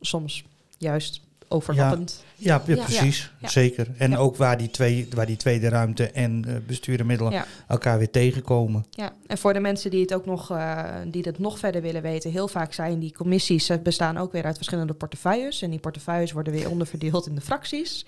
Soms 0.00 0.44
juist 0.78 1.20
overlappend. 1.52 2.24
Ja, 2.36 2.62
ja, 2.66 2.74
Ja. 2.74 2.82
precies. 2.84 3.32
Ja. 3.38 3.48
Zeker. 3.48 3.86
En 3.98 4.16
ook 4.16 4.36
waar 4.36 4.58
die, 4.58 4.70
twee, 4.70 5.08
waar 5.14 5.26
die 5.26 5.36
tweede 5.36 5.68
ruimte 5.68 6.10
en 6.10 6.44
eh 6.48 6.54
bestuur 6.66 7.00
en 7.00 7.06
middelen 7.06 7.32
Ja. 7.32 7.44
elkaar 7.68 7.98
weer 7.98 8.10
tegenkomen. 8.10 8.84
Ja, 8.90 9.12
en 9.26 9.38
voor 9.38 9.52
de 9.52 9.60
mensen 9.60 9.90
die 9.90 10.00
het 10.00 10.14
ook 10.14 10.26
nog, 10.26 10.50
eh, 10.50 10.84
die 11.06 11.22
het 11.22 11.38
nog 11.38 11.58
verder 11.58 11.82
willen 11.82 12.02
weten, 12.02 12.30
heel 12.30 12.48
vaak 12.48 12.72
zijn 12.72 12.98
die 12.98 13.12
commissies 13.12 13.68
eh, 13.68 13.78
bestaan 13.82 14.16
ook 14.18 14.32
weer 14.32 14.44
uit 14.44 14.56
verschillende 14.56 14.92
portefeuilles. 14.94 15.62
En 15.62 15.70
die 15.70 15.78
portefeuilles 15.78 16.32
worden 16.32 16.52
weer 16.52 16.70
onderverdeeld 16.70 17.26
in 17.26 17.34
de 17.34 17.40
fracties. 17.40 18.06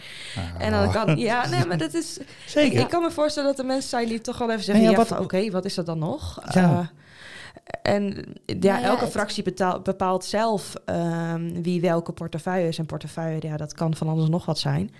En 0.58 0.73
dan 0.73 0.91
kan, 0.93 1.17
ja, 1.31 1.49
nee, 1.49 1.64
maar 1.67 1.79
dat 1.79 1.94
is. 1.94 2.19
Zeker. 2.46 2.81
ik 2.81 2.88
kan 2.88 3.02
me 3.02 3.11
voorstellen 3.11 3.49
dat 3.49 3.58
er 3.58 3.67
mensen 3.67 3.88
zijn 3.88 4.08
die 4.08 4.20
toch 4.20 4.38
wel 4.38 4.50
even 4.50 4.64
zeggen: 4.64 4.85
Nee, 4.85 4.93
ja, 4.96 5.05
ja, 5.08 5.19
oké, 5.20 5.50
wat 5.50 5.64
is 5.64 5.75
dat 5.75 5.87
dan 5.87 5.99
nog? 5.99 6.43
Ja. 6.52 6.91
Eh, 7.64 7.94
en 7.94 8.05
ja, 8.46 8.55
Nou 8.55 8.64
ja, 8.66 8.82
elke 8.82 9.02
het- 9.05 9.12
fractie 9.12 9.43
bepaalt 9.82 10.25
zelf 10.25 10.75
ehm, 10.84 11.62
wie 11.62 11.81
welke 11.81 12.12
portefeuille 12.12 12.69
is. 12.69 12.78
En 12.78 12.87
portefeuille, 12.87 13.38
ja, 13.46 13.56
dat 13.56 13.75
kan 13.75 13.94
van 13.96 14.08
alles 14.08 14.28
nog 14.28 14.46
wat 14.46 14.58
zijn. 14.58 14.90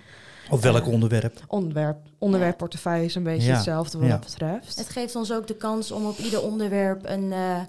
Op 0.49 0.61
welk 0.61 0.87
onderwerp? 0.87 1.39
Onderwerp, 1.47 1.97
onderwerpportefeuille 2.17 3.05
is 3.05 3.15
een 3.15 3.23
beetje 3.23 3.47
Ja, 3.47 3.53
hetzelfde 3.55 3.97
wat 3.97 4.07
ja. 4.07 4.13
dat 4.13 4.25
betreft. 4.25 4.77
Het 4.77 4.89
geeft 4.89 5.15
ons 5.15 5.31
ook 5.33 5.47
de 5.47 5.55
kans 5.55 5.91
om 5.91 6.05
op 6.05 6.17
ieder 6.17 6.41
onderwerp 6.41 7.01
een, 7.05 7.31
eh, 7.31 7.59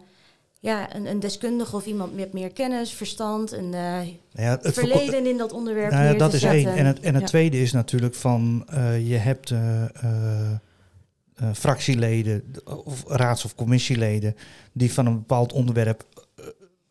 ja, 0.60 0.94
een, 0.94 1.06
een 1.06 1.20
deskundige 1.20 1.76
of 1.76 1.86
iemand 1.86 2.14
met 2.16 2.32
meer 2.32 2.52
kennis, 2.52 2.92
verstand, 2.92 3.52
een 3.52 3.74
eh, 3.74 4.06
Ja, 4.30 4.58
het 4.62 4.74
verleden 4.74 5.26
in 5.26 5.36
dat 5.36 5.52
onderwerp 5.52 5.90
Nou 5.90 6.04
ja, 6.04 6.10
neer 6.10 6.18
dat 6.18 6.30
te 6.30 6.36
is 6.36 6.42
zetten. 6.42 6.68
één. 6.70 6.76
En 6.78 6.86
het, 6.86 7.00
en 7.00 7.12
het 7.12 7.22
Ja. 7.22 7.28
tweede 7.28 7.60
is 7.60 7.72
natuurlijk 7.72 8.14
van 8.14 8.64
eh, 8.68 9.08
je 9.08 9.16
hebt 9.16 9.50
eh, 9.50 9.82
eh, 11.36 11.48
fractieleden 11.54 12.42
of 12.84 13.04
raads- 13.06 13.44
of 13.44 13.54
commissieleden 13.54 14.34
die 14.72 14.92
van 14.92 15.06
een 15.06 15.14
bepaald 15.16 15.52
onderwerp 15.52 16.04
eh, 16.36 16.44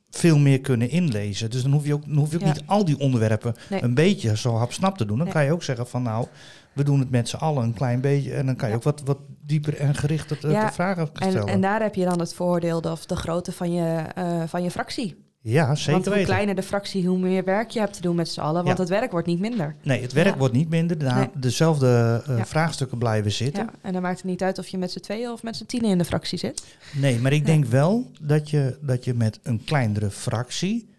veel 0.09 0.37
meer 0.39 0.61
kunnen 0.61 0.89
inlezen. 0.89 1.49
Dus 1.49 1.61
dan 1.61 1.71
hoef 1.71 1.85
je 1.85 1.93
ook, 1.93 2.05
dan 2.05 2.15
hoef 2.17 2.29
je 2.31 2.35
ook 2.35 2.41
Ja. 2.41 2.47
niet 2.51 2.63
al 2.65 2.85
die 2.85 2.99
onderwerpen 2.99 3.55
Nee. 3.69 3.83
een 3.83 3.93
beetje 3.93 4.37
zo 4.37 4.55
hapsnap 4.55 4.97
te 4.97 5.05
doen. 5.05 5.15
Dan 5.17 5.25
Nee. 5.25 5.35
kan 5.35 5.45
je 5.45 5.51
ook 5.51 5.63
zeggen 5.63 5.87
van 5.87 6.03
nou, 6.03 6.27
we 6.73 6.83
doen 6.83 6.99
het 6.99 7.09
met 7.09 7.29
z'n 7.29 7.35
allen 7.35 7.63
een 7.63 7.73
klein 7.73 8.01
beetje. 8.01 8.33
En 8.33 8.45
dan 8.45 8.55
kan 8.55 8.67
je 8.67 8.73
Ja. 8.73 8.77
ook 8.77 8.83
wat, 8.85 9.01
wat 9.05 9.17
dieper 9.45 9.75
en 9.77 9.95
gericht 9.95 10.29
het, 10.29 10.43
eh, 10.43 10.51
Ja, 10.51 10.65
de 10.67 10.73
vragen 10.73 11.09
En, 11.13 11.29
stellen. 11.31 11.47
en 11.47 11.61
daar 11.61 11.81
heb 11.81 11.95
je 11.95 12.05
dan 12.05 12.19
het 12.19 12.33
voordeel 12.33 12.81
de, 12.81 12.91
of 12.91 13.05
de 13.05 13.15
grootte 13.15 13.51
van 13.51 13.71
je, 13.73 13.97
eh, 14.15 14.43
van 14.47 14.63
je 14.63 14.71
fractie. 14.71 15.23
Ja, 15.47 15.75
zeker 15.75 15.91
want 15.91 16.05
hoe 16.05 16.13
weten. 16.13 16.29
kleiner 16.29 16.55
de 16.55 16.63
fractie, 16.63 17.07
hoe 17.07 17.17
meer 17.19 17.43
werk 17.43 17.69
je 17.69 17.79
hebt 17.79 17.93
te 17.93 18.01
doen 18.01 18.15
met 18.15 18.29
z'n 18.29 18.39
allen. 18.39 18.63
Want 18.63 18.77
Ja. 18.77 18.83
het 18.83 18.89
werk 18.91 19.11
wordt 19.11 19.27
niet 19.27 19.39
minder. 19.39 19.75
Nee, 19.83 20.01
het 20.01 20.13
werk 20.13 20.27
Ja. 20.27 20.37
wordt 20.37 20.53
niet 20.53 20.69
minder. 20.69 20.97
De, 20.97 21.05
Nee. 21.05 21.29
Dezelfde 21.37 22.21
eh, 22.27 22.37
Ja. 22.37 22.45
vraagstukken 22.45 22.97
blijven 22.97 23.31
zitten. 23.31 23.63
Ja, 23.63 23.71
en 23.81 23.93
dan 23.93 24.01
maakt 24.01 24.17
het 24.17 24.25
niet 24.25 24.43
uit 24.43 24.57
of 24.59 24.67
je 24.67 24.77
met 24.77 24.91
z'n 24.91 24.99
tweeën 24.99 25.29
of 25.31 25.43
met 25.43 25.55
z'n 25.55 25.65
tienen 25.65 25.89
in 25.89 25.97
de 25.97 26.05
fractie 26.05 26.37
zit. 26.37 26.63
Nee, 26.93 27.19
maar 27.19 27.33
ik 27.33 27.45
denk 27.45 27.65
wel 27.65 28.11
dat 28.21 28.49
je, 28.49 28.77
dat 28.81 29.05
je 29.05 29.13
met 29.13 29.39
een 29.43 29.63
kleinere 29.63 30.09
fractie, 30.09 30.89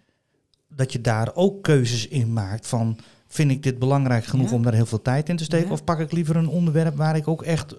dat 0.68 0.92
je 0.92 1.00
daar 1.00 1.30
ook 1.34 1.62
keuzes 1.62 2.08
in 2.08 2.32
maakt 2.32 2.66
van, 2.66 2.98
vind 3.28 3.50
ik 3.50 3.62
dit 3.62 3.78
belangrijk 3.78 4.24
genoeg 4.24 4.52
om 4.52 4.62
daar 4.62 4.74
heel 4.74 4.86
veel 4.86 5.02
tijd 5.02 5.28
in 5.28 5.36
te 5.36 5.44
steken? 5.44 5.70
Of 5.70 5.84
pak 5.84 5.98
ik 5.98 6.12
liever 6.12 6.36
een 6.36 6.48
onderwerp 6.48 6.96
waar 6.96 7.16
ik 7.16 7.28
ook 7.28 7.42
echt 7.42 7.72
eh, 7.72 7.78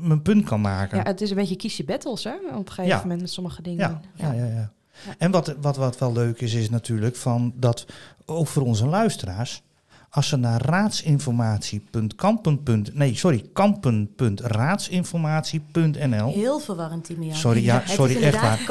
mijn 0.00 0.22
punt 0.22 0.44
kan 0.44 0.60
maken? 0.60 0.98
Ja, 0.98 1.04
het 1.04 1.20
is 1.20 1.30
een 1.30 1.36
beetje 1.36 1.56
kies 1.56 1.76
je 1.76 1.84
battles 1.84 2.24
hè, 2.24 2.34
op 2.56 2.66
een 2.68 2.72
gegeven 2.72 3.00
moment 3.00 3.20
met 3.20 3.30
sommige 3.30 3.62
dingen. 3.62 4.00
ja, 4.14 4.32
ja, 4.32 4.44
ja. 4.44 4.72
Ja. 5.06 5.14
En 5.18 5.30
wat, 5.30 5.54
wat, 5.60 5.76
wat 5.76 5.98
wel 5.98 6.12
leuk 6.12 6.40
is, 6.40 6.54
is 6.54 6.70
natuurlijk 6.70 7.16
van 7.16 7.52
dat 7.56 7.86
ook 8.26 8.46
voor 8.46 8.62
onze 8.62 8.86
luisteraars, 8.86 9.64
Als 10.10 10.28
ze 10.28 10.36
naar 10.36 10.62
raadsinformatie.kampen. 10.62 12.86
Nee, 12.92 13.16
sorry, 13.16 13.44
kampen.raadsinformatie.nl. 13.52 16.32
Heel 16.32 16.58
verwarrend, 16.58 17.04
Timian. 17.04 17.34
Sorry, 17.34 17.64
ja, 17.64 17.82
sorry, 17.86 18.22
echt 18.22 18.40
waar. 18.40 18.64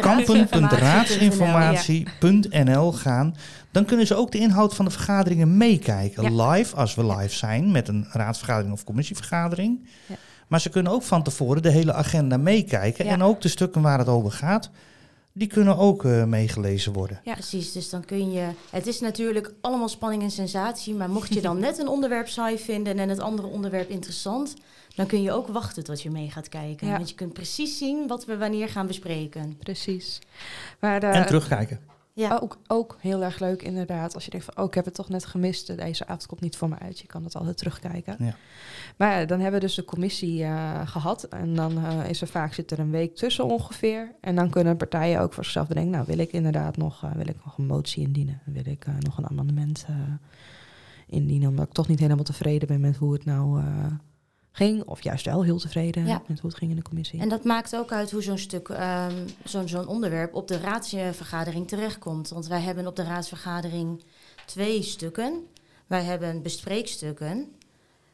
Kampen.raadsinformatie.nl. 0.00 2.92
gaan. 2.92 3.36
Dan 3.70 3.84
kunnen 3.84 4.06
ze 4.06 4.14
ook 4.14 4.32
de 4.32 4.38
inhoud 4.38 4.74
van 4.74 4.84
de 4.84 4.90
vergaderingen 4.90 5.56
meekijken. 5.56 6.34
Ja. 6.34 6.50
Live, 6.50 6.76
als 6.76 6.94
we 6.94 7.06
live 7.06 7.34
zijn 7.34 7.70
met 7.70 7.88
een 7.88 8.06
raadsvergadering 8.10 8.72
of 8.72 8.84
commissievergadering. 8.84 9.88
Ja. 10.06 10.14
Maar 10.48 10.60
ze 10.60 10.68
kunnen 10.68 10.92
ook 10.92 11.02
van 11.02 11.22
tevoren 11.22 11.62
de 11.62 11.70
hele 11.70 11.92
agenda 11.92 12.36
meekijken. 12.36 13.06
En 13.06 13.22
ook 13.22 13.40
de 13.40 13.48
stukken 13.48 13.82
waar 13.82 13.98
het 13.98 14.08
over 14.08 14.32
gaat, 14.32 14.70
die 15.32 15.48
kunnen 15.48 15.76
ook 15.76 16.04
eh, 16.04 16.24
meegelezen 16.24 16.92
worden. 16.92 17.20
Ja, 17.24 17.32
precies. 17.32 17.72
Dus 17.72 17.90
dan 17.90 18.04
kun 18.04 18.32
je. 18.32 18.48
Het 18.70 18.86
is 18.86 19.00
natuurlijk 19.00 19.52
allemaal 19.60 19.88
spanning 19.88 20.22
en 20.22 20.30
sensatie. 20.30 20.94
Maar 20.94 21.10
mocht 21.10 21.34
je 21.34 21.40
dan 21.40 21.58
net 21.58 21.78
een 21.78 21.88
onderwerp 21.88 22.28
saai 22.28 22.58
vinden 22.58 22.98
en 22.98 23.08
het 23.08 23.20
andere 23.20 23.48
onderwerp 23.48 23.90
interessant, 23.90 24.54
dan 24.94 25.06
kun 25.06 25.22
je 25.22 25.32
ook 25.32 25.46
wachten 25.46 25.84
tot 25.84 26.02
je 26.02 26.10
mee 26.10 26.30
gaat 26.30 26.48
kijken. 26.48 26.86
Ja. 26.86 26.96
Want 26.96 27.08
je 27.08 27.14
kunt 27.14 27.32
precies 27.32 27.78
zien 27.78 28.06
wat 28.06 28.24
we 28.24 28.36
wanneer 28.36 28.68
gaan 28.68 28.86
bespreken. 28.86 29.56
Precies. 29.58 30.18
Maar 30.80 31.02
eh, 31.02 31.16
En 31.16 31.26
terugkijken. 31.26 31.80
Ja, 32.14 32.38
ook, 32.42 32.58
ook 32.66 32.96
heel 33.00 33.22
erg 33.22 33.38
leuk 33.38 33.62
inderdaad. 33.62 34.14
Als 34.14 34.24
je 34.24 34.30
denkt 34.30 34.46
van, 34.46 34.56
oh, 34.56 34.64
ik 34.64 34.74
heb 34.74 34.84
het 34.84 34.94
toch 34.94 35.08
net 35.08 35.24
gemist. 35.24 35.76
Deze 35.76 36.06
avond 36.06 36.26
komt 36.26 36.40
niet 36.40 36.56
voor 36.56 36.68
me 36.68 36.78
uit. 36.78 36.98
Je 36.98 37.06
kan 37.06 37.24
het 37.24 37.36
altijd 37.36 37.56
terugkijken. 37.56 38.16
Ja. 38.18 38.36
Maar 38.96 39.26
dan 39.26 39.40
hebben 39.40 39.60
we 39.60 39.66
dus 39.66 39.74
de 39.74 39.84
commissie 39.84 40.42
eh, 40.42 40.86
gehad. 40.86 41.24
En 41.24 41.54
dan 41.54 41.84
eh, 41.84 42.08
is 42.08 42.20
er 42.20 42.26
vaak 42.28 42.54
zit 42.54 42.70
er 42.70 42.78
een 42.78 42.90
week 42.90 43.16
tussen 43.16 43.44
ongeveer. 43.44 44.14
En 44.20 44.34
dan 44.34 44.50
kunnen 44.50 44.76
partijen 44.76 45.20
ook 45.20 45.32
voor 45.32 45.44
zichzelf 45.44 45.68
bedenken... 45.68 45.92
nou, 45.92 46.04
wil 46.06 46.18
ik 46.18 46.32
inderdaad 46.32 46.76
nog, 46.76 47.04
eh, 47.04 47.12
wil 47.12 47.28
ik 47.28 47.44
nog 47.44 47.58
een 47.58 47.66
motie 47.66 48.02
indienen? 48.02 48.40
Wil 48.44 48.66
ik 48.66 48.84
eh, 48.84 48.94
nog 48.98 49.18
een 49.18 49.28
amendement 49.28 49.84
eh, 49.88 49.96
indienen? 51.06 51.48
Omdat 51.48 51.66
ik 51.66 51.72
toch 51.72 51.88
niet 51.88 52.00
helemaal 52.00 52.24
tevreden 52.24 52.68
ben 52.68 52.80
met 52.80 52.96
hoe 52.96 53.12
het 53.12 53.24
nou 53.24 53.60
eh, 53.60 53.86
ging. 54.52 54.84
Of 54.84 55.02
juist 55.02 55.24
wel 55.24 55.42
heel 55.44 55.58
tevreden 55.58 56.06
Ja. 56.06 56.22
met 56.26 56.40
hoe 56.40 56.48
het 56.50 56.58
ging 56.58 56.70
in 56.70 56.76
de 56.76 56.82
commissie. 56.82 57.20
en 57.20 57.28
dat 57.28 57.44
maakt 57.44 57.76
ook 57.76 57.92
uit 57.92 58.10
hoe 58.10 58.22
zo'n 58.22 58.38
stuk, 58.38 58.68
ehm, 58.68 59.26
zo'n 59.44 59.68
zo'n 59.68 59.86
onderwerp 59.86 60.34
op 60.34 60.48
de 60.48 60.58
raadsvergadering 60.58 61.68
terechtkomt. 61.68 62.28
Want 62.28 62.46
wij 62.46 62.60
hebben 62.60 62.86
op 62.86 62.96
de 62.96 63.02
raadsvergadering 63.04 64.02
twee 64.46 64.82
stukken. 64.82 65.46
Wij 65.86 66.02
hebben 66.02 66.42
bespreekstukken, 66.42 67.52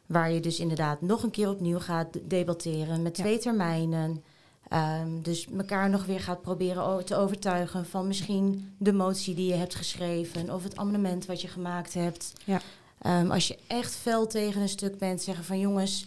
waar 0.06 0.30
je 0.32 0.40
dus 0.40 0.58
inderdaad 0.60 1.00
nog 1.00 1.22
een 1.22 1.30
keer 1.30 1.50
opnieuw 1.50 1.78
gaat 1.78 2.18
debatteren 2.28 3.02
met 3.02 3.16
Ja. 3.16 3.22
twee 3.22 3.38
termijnen. 3.38 4.22
Ehm, 4.68 5.22
dus 5.22 5.46
elkaar 5.58 5.90
nog 5.90 6.04
weer 6.04 6.20
gaat 6.20 6.42
proberen 6.42 7.04
te 7.04 7.16
overtuigen 7.16 7.86
van 7.86 8.06
misschien 8.06 8.74
de 8.78 8.92
motie 8.92 9.34
die 9.34 9.46
je 9.48 9.54
hebt 9.54 9.74
geschreven 9.74 10.54
of 10.54 10.62
het 10.62 10.76
amendement 10.76 11.26
wat 11.26 11.40
je 11.40 11.48
gemaakt 11.48 11.94
hebt. 11.94 12.32
Ja. 12.44 12.60
Ehm, 12.98 13.30
als 13.30 13.48
je 13.48 13.58
echt 13.66 13.94
fel 13.96 14.26
tegen 14.26 14.60
een 14.60 14.68
stuk 14.68 14.98
bent, 14.98 15.22
zeggen 15.22 15.44
van 15.44 15.58
jongens, 15.58 16.06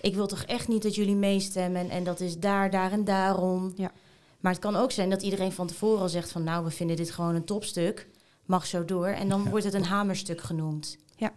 ik 0.00 0.14
wil 0.14 0.26
toch 0.26 0.42
echt 0.42 0.68
niet 0.68 0.82
dat 0.82 0.94
jullie 0.94 1.16
meestemmen 1.16 1.90
en 1.90 2.04
dat 2.04 2.20
is 2.20 2.38
daar, 2.38 2.70
daar 2.70 2.92
en 2.92 3.04
daarom. 3.04 3.72
Ja. 3.76 3.92
Maar 4.40 4.52
het 4.52 4.60
kan 4.60 4.76
ook 4.76 4.92
zijn 4.92 5.10
dat 5.10 5.22
iedereen 5.22 5.52
van 5.52 5.66
tevoren 5.66 6.00
al 6.00 6.08
zegt 6.08 6.30
van 6.32 6.44
nou, 6.44 6.64
we 6.64 6.70
vinden 6.70 6.96
dit 6.96 7.10
gewoon 7.10 7.34
een 7.34 7.44
topstuk, 7.44 8.08
mag 8.46 8.66
zo 8.66 8.84
door. 8.84 9.06
En 9.06 9.28
dan 9.28 9.42
Ja. 9.42 9.50
wordt 9.50 9.64
het 9.64 9.74
een 9.74 9.84
hamerstuk 9.84 10.40
genoemd. 10.40 10.96
Ja. 11.16 11.32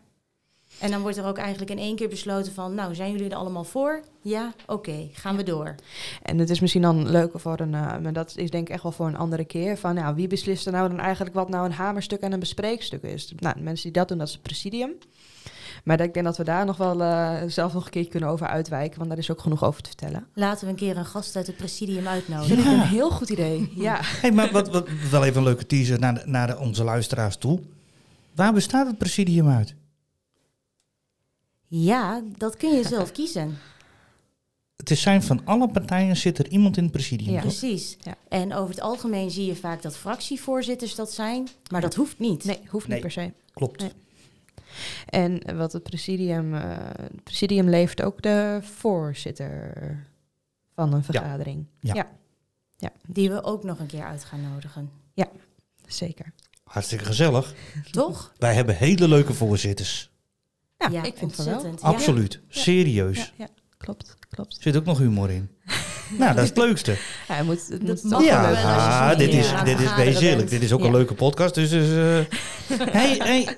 En 0.80 0.92
dan 0.92 1.02
wordt 1.02 1.18
er 1.18 1.26
ook 1.26 1.38
eigenlijk 1.38 1.72
in 1.72 1.78
één 1.78 1.96
keer 1.96 2.10
besloten 2.10 2.54
van 2.54 2.76
nou, 2.76 2.96
zijn 2.96 3.12
jullie 3.12 3.30
er 3.30 3.36
allemaal 3.36 3.64
voor? 3.64 4.04
Ja, 4.22 4.54
oké, 4.68 5.10
gaan 5.14 5.36
we 5.36 5.44
door. 5.44 5.76
En 6.22 6.38
het 6.38 6.50
is 6.50 6.60
misschien 6.60 6.82
dan 6.82 7.10
leuker 7.10 7.40
voor 7.40 7.60
een, 7.60 7.74
eh, 7.74 7.98
maar 7.98 8.14
dat 8.14 8.34
is 8.38 8.50
denk 8.50 8.68
ik 8.68 8.74
echt 8.74 8.84
wel 8.84 8.92
voor 8.92 9.08
een 9.08 9.18
andere 9.18 9.46
keer. 9.46 9.78
Van 9.78 9.96
nou, 9.96 10.16
wie 10.16 10.28
beslist 10.28 10.66
er 10.66 10.72
nou 10.72 10.90
dan 10.90 11.00
eigenlijk 11.00 11.36
wat 11.36 11.50
nou 11.50 11.66
een 11.66 11.72
hamerstuk 11.72 12.22
en 12.22 12.32
een 12.32 12.40
bespreekstuk 12.40 13.04
is? 13.04 13.34
Nou, 13.36 13.56
de 13.56 13.62
mensen 13.62 13.84
die 13.84 14.00
dat 14.00 14.08
doen, 14.08 14.18
dat 14.18 14.28
is 14.28 14.34
het 14.34 14.42
presidium. 14.42 14.92
Maar 15.84 15.98
dat- 15.98 16.08
ik 16.08 16.14
denk 16.14 16.26
dat 16.26 16.38
we 16.38 16.44
daar 16.44 16.66
nog 16.66 16.78
wel 16.78 17.02
eh, 17.02 17.42
zelf 17.48 17.74
nog 17.74 17.86
een 17.86 17.92
keertje 17.92 18.12
kunnen 18.12 18.30
over 18.30 18.48
uitwijken, 18.48 18.98
want 18.98 19.10
daar 19.10 19.18
is 19.20 19.32
ook 19.32 19.42
genoeg 19.42 19.64
over 19.64 19.82
te 19.82 19.90
vertellen. 19.90 20.28
Laten 20.34 20.66
we 20.66 20.70
een 20.72 20.78
keer 20.78 20.98
een 20.98 21.06
gast 21.06 21.36
uit 21.36 21.48
het 21.48 21.58
presidium 21.58 22.08
uitnodigen. 22.08 22.58
ik 22.58 22.64
Ja. 22.64 22.72
een 22.72 22.80
heel 22.88 23.10
goed 23.12 23.30
idee. 23.30 23.72
Ja. 23.76 24.00
Hey, 24.22 24.32
maar 24.32 24.52
wat, 24.52 24.70
wat, 24.70 24.88
wel 25.12 25.24
even 25.26 25.38
een 25.38 25.44
leuke 25.44 25.66
teaser 25.66 26.00
naar, 26.00 26.14
de- 26.14 26.24
naar 26.26 26.48
de- 26.48 26.58
onze 26.58 26.84
luisteraars 26.84 27.36
toe. 27.38 27.60
Waar 28.36 28.54
bestaat 28.54 28.88
het 28.88 28.98
presidium 28.98 29.48
uit? 29.50 29.76
Ja, 31.68 32.22
dat 32.38 32.58
kun 32.58 32.70
je 32.76 32.84
zelf 32.88 33.12
kiezen. 33.12 33.58
Het 34.76 34.92
is 34.92 35.02
zijn 35.02 35.24
van 35.24 35.42
alle 35.46 35.68
partijen 35.70 36.18
zit 36.18 36.38
er 36.38 36.48
iemand 36.48 36.78
in 36.78 36.84
het 36.84 36.92
presidium. 36.92 37.34
Ja. 37.34 37.42
toch? 37.42 37.58
Precies. 37.58 37.98
Ja. 38.02 38.16
En 38.30 38.54
over 38.54 38.70
het 38.70 38.82
algemeen 38.84 39.32
zie 39.32 39.46
je 39.46 39.56
vaak 39.56 39.82
dat 39.82 39.98
fractievoorzitters 39.98 40.96
dat 40.96 41.12
zijn, 41.12 41.48
maar 41.72 41.82
dat 41.82 41.96
hoeft 41.96 42.20
niet. 42.20 42.44
Nee, 42.44 42.60
hoeft 42.68 42.88
niet 42.88 42.94
Nee. 42.94 43.02
per 43.02 43.12
se. 43.12 43.32
Klopt. 43.54 43.80
Nee. 43.82 43.92
En 45.06 45.58
wat 45.58 45.74
het 45.74 45.84
presidium, 45.84 46.56
eh, 46.56 46.62
het 47.02 47.24
presidium 47.24 47.70
levert 47.70 48.02
ook 48.02 48.22
de 48.22 48.60
voorzitter 48.62 49.74
van 50.76 50.94
een 50.94 51.04
vergadering. 51.04 51.66
Ja. 51.80 52.08
ja 52.78 52.92
Die 53.08 53.30
we 53.30 53.44
ook 53.44 53.64
nog 53.64 53.80
een 53.80 53.86
keer 53.88 54.04
uit 54.04 54.24
gaan 54.24 54.42
nodigen. 54.54 54.90
zeker. 55.88 56.34
Hartstikke 56.64 57.06
gezellig. 57.06 57.54
Toch? 57.92 58.34
Wij 58.38 58.54
hebben 58.54 58.76
hele 58.76 59.08
leuke 59.08 59.34
voorzitters. 59.34 60.12
Ja, 60.92 61.04
ik 61.04 61.18
vind 61.18 61.36
van 61.36 61.46
wel. 61.46 61.66
Ja. 61.66 61.74
Absoluut. 61.80 62.40
Serieus. 62.48 63.18
Ja, 63.18 63.28
ja, 63.38 63.48
klopt, 63.78 64.16
klopt. 64.30 64.56
Er 64.56 64.62
zit 64.62 64.78
ook 64.78 64.86
nog 64.86 64.98
humor 64.98 65.30
in. 65.32 65.50
nou, 66.20 66.34
dat 66.36 66.44
is 66.44 66.50
het 66.50 66.58
leukste. 66.58 66.92
Ja, 66.92 66.98
hij 67.34 67.44
moet, 67.44 67.68
het 67.68 67.88
Dat 67.88 68.04
moet 68.04 68.24
ja, 68.24 69.12
ah, 69.12 69.18
dit 69.18 69.34
is, 69.34 69.52
het 69.52 69.66
dit 69.66 69.80
is 69.80 69.96
wezenlijk. 69.96 70.50
Dit 70.50 70.62
is 70.62 70.72
ook 70.72 70.80
een 70.80 70.86
Ja. 70.86 70.92
leuke 70.92 71.14
podcast. 71.14 71.56
Dus, 71.56 71.70
dus 71.70 71.90
eh, 71.90 72.78
hey, 72.98 73.16
hey, 73.18 73.58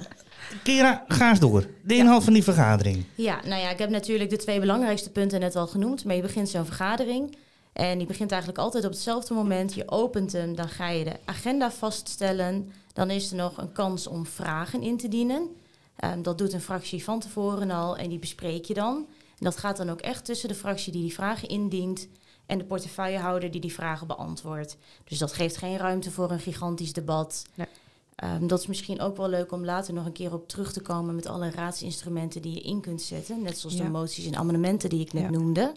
Kira, 0.64 1.04
ga 1.08 1.30
eens 1.30 1.40
door. 1.40 1.68
De 1.82 1.96
inhoud 1.96 2.24
van 2.24 2.34
die 2.34 2.44
vergadering. 2.44 3.06
Ja, 3.16 3.40
nou 3.46 3.62
ja, 3.62 3.70
ik 3.70 3.78
heb 3.78 3.90
natuurlijk 3.90 4.30
de 4.30 4.38
twee 4.38 4.60
belangrijkste 4.60 5.10
punten 5.10 5.40
net 5.40 5.56
al 5.56 5.68
genoemd. 5.68 6.06
Maar 6.06 6.16
je 6.16 6.22
begint 6.22 6.50
zo'n 6.50 6.66
vergadering. 6.66 7.36
En 7.74 7.98
die 7.98 8.08
begint 8.08 8.32
eigenlijk 8.32 8.62
altijd 8.62 8.86
op 8.86 8.92
hetzelfde 8.92 9.34
moment. 9.34 9.74
Je 9.74 9.92
opent 9.92 10.32
hem, 10.32 10.56
dan 10.56 10.70
ga 10.70 10.90
je 10.90 11.04
de 11.04 11.16
agenda 11.26 11.72
vaststellen. 11.72 12.72
Dan 12.94 13.10
is 13.10 13.32
er 13.32 13.38
nog 13.38 13.58
een 13.58 13.72
kans 13.72 14.08
om 14.08 14.26
vragen 14.26 14.82
in 14.82 14.98
te 14.98 15.08
dienen. 15.08 15.48
Ehm, 15.96 16.22
dat 16.22 16.38
doet 16.38 16.54
een 16.54 16.62
fractie 16.62 17.04
van 17.04 17.20
tevoren 17.20 17.72
al 17.72 17.98
en 17.98 18.10
die 18.10 18.20
bespreek 18.20 18.66
je 18.66 18.74
dan. 18.74 18.96
En 19.40 19.50
dat 19.50 19.58
gaat 19.58 19.78
dan 19.78 19.90
ook 19.90 20.02
echt 20.02 20.26
tussen 20.26 20.50
de 20.50 20.56
fractie 20.56 20.92
die 20.92 21.02
die 21.02 21.14
vragen 21.14 21.48
indient 21.48 22.08
en 22.46 22.58
de 22.58 22.64
portefeuillehouder 22.64 23.52
die 23.52 23.62
die 23.62 23.74
vragen 23.74 24.08
beantwoordt. 24.08 24.78
Dus 25.04 25.18
dat 25.18 25.34
geeft 25.34 25.58
geen 25.58 25.78
ruimte 25.78 26.12
voor 26.12 26.32
een 26.32 26.40
gigantisch 26.40 26.94
debat. 26.94 27.46
Nee. 27.54 27.68
Ehm, 28.24 28.48
dat 28.48 28.60
is 28.60 28.68
misschien 28.68 29.02
ook 29.02 29.18
wel 29.18 29.30
leuk 29.30 29.52
om 29.52 29.66
later 29.66 29.94
nog 29.94 30.06
een 30.06 30.12
keer 30.12 30.34
op 30.34 30.48
terug 30.48 30.74
te 30.74 30.82
komen 30.82 31.16
met 31.16 31.26
alle 31.28 31.50
raadsinstrumenten 31.52 32.42
die 32.42 32.54
je 32.54 32.62
in 32.62 32.82
kunt 32.82 33.02
zetten. 33.02 33.42
Net 33.42 33.58
zoals 33.58 33.76
Ja. 33.76 33.84
de 33.84 33.90
moties 33.90 34.26
en 34.26 34.36
amendementen 34.36 34.90
die 34.90 35.00
ik 35.00 35.14
net 35.14 35.24
Ja. 35.24 35.30
noemde. 35.30 35.74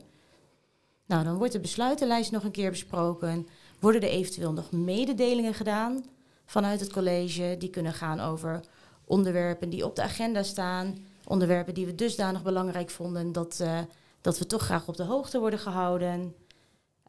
Nou, 1.06 1.24
dan 1.24 1.36
wordt 1.36 1.52
de 1.52 1.60
besluitenlijst 1.60 2.30
nog 2.30 2.44
een 2.44 2.50
keer 2.50 2.70
besproken. 2.70 3.46
Worden 3.80 4.00
er 4.02 4.08
eventueel 4.08 4.52
nog 4.52 4.70
mededelingen 4.72 5.54
gedaan 5.54 6.04
vanuit 6.44 6.80
het 6.80 6.92
college? 6.92 7.56
Die 7.58 7.70
kunnen 7.70 7.92
gaan 7.92 8.20
over 8.20 8.60
onderwerpen 9.04 9.70
die 9.70 9.84
op 9.84 9.96
de 9.96 10.02
agenda 10.02 10.42
staan. 10.42 10.98
Onderwerpen 11.24 11.74
die 11.74 11.86
we 11.86 11.94
dusdanig 11.94 12.42
belangrijk 12.42 12.90
vonden 12.90 13.32
dat, 13.32 13.60
eh, 13.60 13.78
dat 14.20 14.38
we 14.38 14.46
toch 14.46 14.62
graag 14.62 14.88
op 14.88 14.96
de 14.96 15.04
hoogte 15.04 15.38
worden 15.38 15.58
gehouden. 15.58 16.34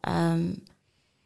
Ehm, 0.00 0.54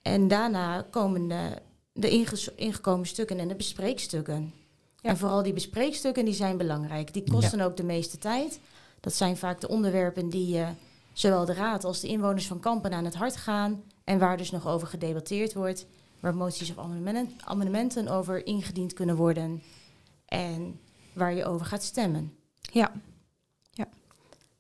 en 0.02 0.28
daarna 0.28 0.83
komen 0.90 1.28
de, 1.28 1.57
de 1.93 2.11
inges- 2.11 2.55
ingekomen 2.55 3.07
stukken 3.07 3.39
en 3.39 3.49
de 3.49 3.55
bespreekstukken. 3.55 4.53
Ja. 5.01 5.11
En 5.11 5.17
vooral 5.17 5.43
die 5.43 5.53
bespreekstukken 5.53 6.25
die 6.25 6.35
zijn 6.35 6.57
belangrijk. 6.57 7.13
Die 7.13 7.31
kosten 7.31 7.61
ook 7.61 7.77
de 7.77 7.85
meeste 7.85 8.19
tijd. 8.19 8.61
Dat 9.01 9.15
zijn 9.15 9.37
vaak 9.37 9.61
de 9.61 9.69
onderwerpen 9.69 10.29
die 10.29 10.59
eh, 10.59 10.69
zowel 11.13 11.45
de 11.45 11.55
raad 11.55 11.85
als 11.85 12.01
de 12.01 12.09
inwoners 12.09 12.47
van 12.47 12.61
Kampen 12.61 12.93
aan 12.93 13.05
het 13.05 13.15
hart 13.15 13.37
gaan. 13.37 13.83
En 14.05 14.19
waar 14.19 14.37
dus 14.37 14.51
nog 14.51 14.67
over 14.67 14.89
gedebatteerd 14.89 15.55
wordt. 15.55 15.87
Waar 16.21 16.35
moties 16.35 16.71
of 16.71 16.79
amendementen, 16.79 17.37
amendementen 17.45 18.09
over 18.09 18.47
ingediend 18.47 18.93
kunnen 18.93 19.17
worden. 19.17 19.63
En 20.25 20.81
waar 21.13 21.35
je 21.35 21.45
over 21.45 21.67
gaat 21.67 21.83
stemmen. 21.83 22.37
Ja, 22.73 22.93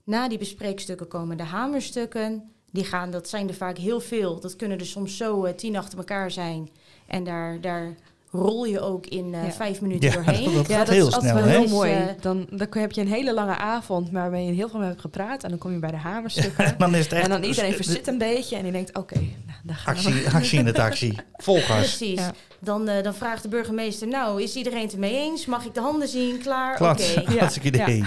Na 0.04 0.28
die 0.28 0.38
bespreekstukken 0.38 1.08
komen 1.08 1.36
de 1.36 1.42
hamerstukken. 1.42 2.52
Die 2.72 2.84
gaan, 2.84 3.10
dat 3.10 3.28
zijn 3.28 3.48
er 3.48 3.54
vaak 3.54 3.78
heel 3.78 4.00
veel. 4.00 4.40
Dat 4.40 4.56
kunnen 4.56 4.78
er 4.78 4.86
soms 4.86 5.16
zo 5.16 5.44
eh, 5.44 5.54
tien 5.54 5.76
achter 5.76 5.98
elkaar 5.98 6.30
zijn. 6.30 6.68
En 7.06 7.24
daar, 7.24 7.60
daar 7.60 7.94
rol 8.30 8.64
je 8.64 8.80
ook 8.80 9.06
in 9.06 9.34
eh, 9.34 9.44
Ja. 9.44 9.50
vijf 9.52 9.80
minuten 9.80 10.08
Ja, 10.08 10.14
doorheen. 10.24 10.54
dat 10.54 10.68
ja 10.68 10.78
dat 10.78 10.88
heel 10.88 11.06
is 11.08 11.12
altijd 11.14 11.32
snel, 11.32 11.44
wel 11.44 11.52
heel 11.60 11.68
mooi. 11.68 11.90
Dus, 11.92 12.00
eh, 12.08 12.14
dan, 12.20 12.46
dan 12.50 12.66
heb 12.70 12.92
je 12.92 13.00
een 13.00 13.08
hele 13.08 13.34
lange 13.34 13.56
avond 13.56 14.10
waarmee 14.10 14.46
je 14.46 14.52
heel 14.52 14.68
veel 14.68 14.78
mee 14.78 14.88
hebt 14.88 15.00
gepraat. 15.00 15.42
En 15.44 15.48
dan 15.50 15.58
kom 15.58 15.72
je 15.72 15.78
bij 15.78 15.90
de 15.90 15.96
hamerstukken. 15.96 16.74
Dan 16.78 16.94
is 16.94 17.04
het 17.04 17.12
echt 17.12 17.24
en 17.24 17.30
dan 17.30 17.42
iedereen 17.42 17.70
de- 17.70 17.76
verzit 17.76 18.06
een 18.06 18.18
beetje. 18.18 18.56
En 18.56 18.62
die 18.62 18.72
denkt, 18.72 18.96
oké, 18.96 19.14
nou, 19.18 19.58
daar 19.62 19.76
gaan 19.76 19.94
we. 19.94 20.00
actie, 20.08 20.30
actie 20.30 20.58
in 20.58 20.64
de 20.64 20.72
taxi. 20.72 21.18
Vol 21.32 21.60
gas. 21.60 21.76
Precies. 21.78 22.18
Ja. 22.20 22.32
Dan, 22.60 22.88
eh, 22.88 23.02
dan 23.02 23.14
vraagt 23.14 23.42
de 23.42 23.48
burgemeester, 23.48 24.08
nou, 24.08 24.42
is 24.42 24.54
iedereen 24.56 24.82
het 24.82 24.92
ermee 24.92 25.14
eens? 25.14 25.46
Mag 25.46 25.64
ik 25.64 25.74
de 25.74 25.80
handen 25.80 26.08
zien? 26.08 26.38
Klaar? 26.38 26.90
Oké. 26.90 27.02
Ja, 27.32 27.38
Hartstikke 27.38 27.68
idee. 27.68 28.04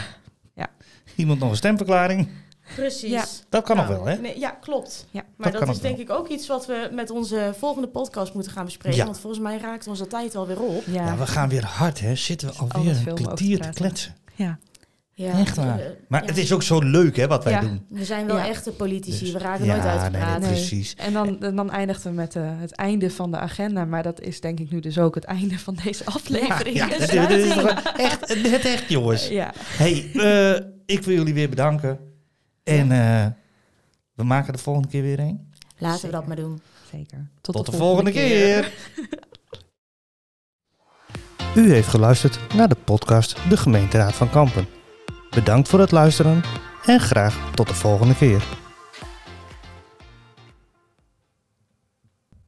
Ja. 0.55 0.67
Iemand 1.15 1.39
nog 1.39 1.49
een 1.49 1.55
stemverklaring? 1.55 2.27
Precies. 2.75 3.09
Ja. 3.09 3.25
Dat 3.49 3.63
kan 3.63 3.75
nog 3.75 3.87
Nou, 3.87 3.97
wel, 4.03 4.07
hè? 4.13 4.15
nee, 4.21 4.39
ja, 4.39 4.49
klopt. 4.49 5.07
Ja, 5.11 5.23
Maar 5.37 5.51
dat 5.51 5.61
is 5.61 5.67
wel. 5.67 5.79
denk 5.79 5.97
ik 5.97 6.09
ook 6.09 6.27
iets 6.27 6.47
wat 6.47 6.65
we 6.65 6.89
met 6.91 7.09
onze 7.09 7.53
volgende 7.57 7.87
podcast 7.87 8.33
moeten 8.33 8.51
gaan 8.51 8.65
bespreken. 8.65 8.97
Ja. 8.99 9.05
Want 9.05 9.19
volgens 9.19 9.41
mij 9.41 9.57
raakt 9.57 9.87
onze 9.87 10.07
tijd 10.07 10.35
alweer 10.35 10.61
op. 10.61 10.83
Ja, 10.85 11.05
Ja, 11.05 11.17
we 11.17 11.27
gaan 11.27 11.49
weer 11.49 11.65
hard, 11.65 11.99
hè? 11.99 12.15
Zitten 12.15 12.47
we 12.47 12.53
alweer 12.73 12.95
een 13.07 13.15
te 13.15 13.21
kwartier 13.23 13.59
te 13.61 13.69
kletsen. 13.69 14.15
ja. 14.35 14.59
Ja, 15.17 15.39
Echt 15.39 15.55
waar. 15.55 15.79
Maar 16.07 16.21
ja. 16.21 16.27
het 16.27 16.37
is 16.37 16.51
ook 16.53 16.63
zo 16.63 16.79
leuk, 16.79 17.15
hè, 17.15 17.27
wat 17.27 17.43
wij 17.43 17.53
Ja. 17.53 17.59
doen. 17.59 17.85
We 17.89 18.05
zijn 18.05 18.25
wel 18.27 18.37
Ja. 18.37 18.47
echte 18.47 18.71
politici. 18.71 19.19
Dus- 19.19 19.31
we 19.31 19.39
raken 19.39 19.65
ja, 19.65 19.73
nooit 19.75 19.85
uitgepraat. 19.87 20.39
nee, 20.39 20.49
Nee. 20.49 20.57
precies. 20.57 20.93
En 20.95 21.13
dan, 21.13 21.37
dan 21.39 21.71
eindigen 21.71 22.03
we 22.09 22.15
met 22.15 22.35
eh, 22.35 22.43
het 22.59 22.71
einde 22.75 23.09
van 23.11 23.31
de 23.31 23.37
agenda. 23.37 23.85
Maar 23.85 24.03
dat 24.03 24.21
is 24.21 24.41
denk 24.41 24.59
ik 24.59 24.71
nu 24.71 24.79
dus 24.79 24.97
ook 24.99 25.15
het 25.15 25.23
einde 25.23 25.59
van 25.59 25.77
deze 25.83 26.05
aflevering. 26.05 26.75
ja, 26.77 26.87
Dus 26.87 26.97
dit, 27.09 27.27
dit 27.27 27.43
is 27.45 27.53
toch 27.53 27.69
echt, 27.97 28.29
het 28.51 28.65
echt, 28.65 28.89
jongens. 28.89 29.27
ja. 29.27 29.53
hey, 29.57 30.09
eh, 30.13 30.65
ik 30.85 31.03
wil 31.03 31.15
jullie 31.15 31.33
weer 31.33 31.49
bedanken. 31.49 31.99
En 32.65 32.91
eh, 32.91 33.25
we 34.13 34.23
maken 34.23 34.53
de 34.53 34.59
volgende 34.59 34.87
keer 34.87 35.01
weer 35.01 35.19
een. 35.19 35.51
Laten 35.77 35.99
Zeker. 35.99 36.19
we 36.19 36.25
dat 36.25 36.27
maar 36.27 36.45
doen. 36.45 36.61
zeker. 36.91 37.27
Tot, 37.41 37.65
de 37.65 37.71
volgende, 37.71 38.11
keer. 38.11 38.73
U 41.55 41.71
heeft 41.71 41.87
geluisterd 41.87 42.53
naar 42.53 42.67
de 42.67 42.75
podcast 42.75 43.49
De 43.49 43.57
Gemeenteraad 43.57 44.13
van 44.13 44.29
Kampen. 44.29 44.67
Bedankt 45.29 45.69
voor 45.69 45.79
het 45.79 45.91
luisteren 45.91 46.43
en 46.85 46.99
graag 46.99 47.53
tot 47.53 47.67
de 47.67 47.73
volgende 47.73 48.15
keer. 48.15 48.64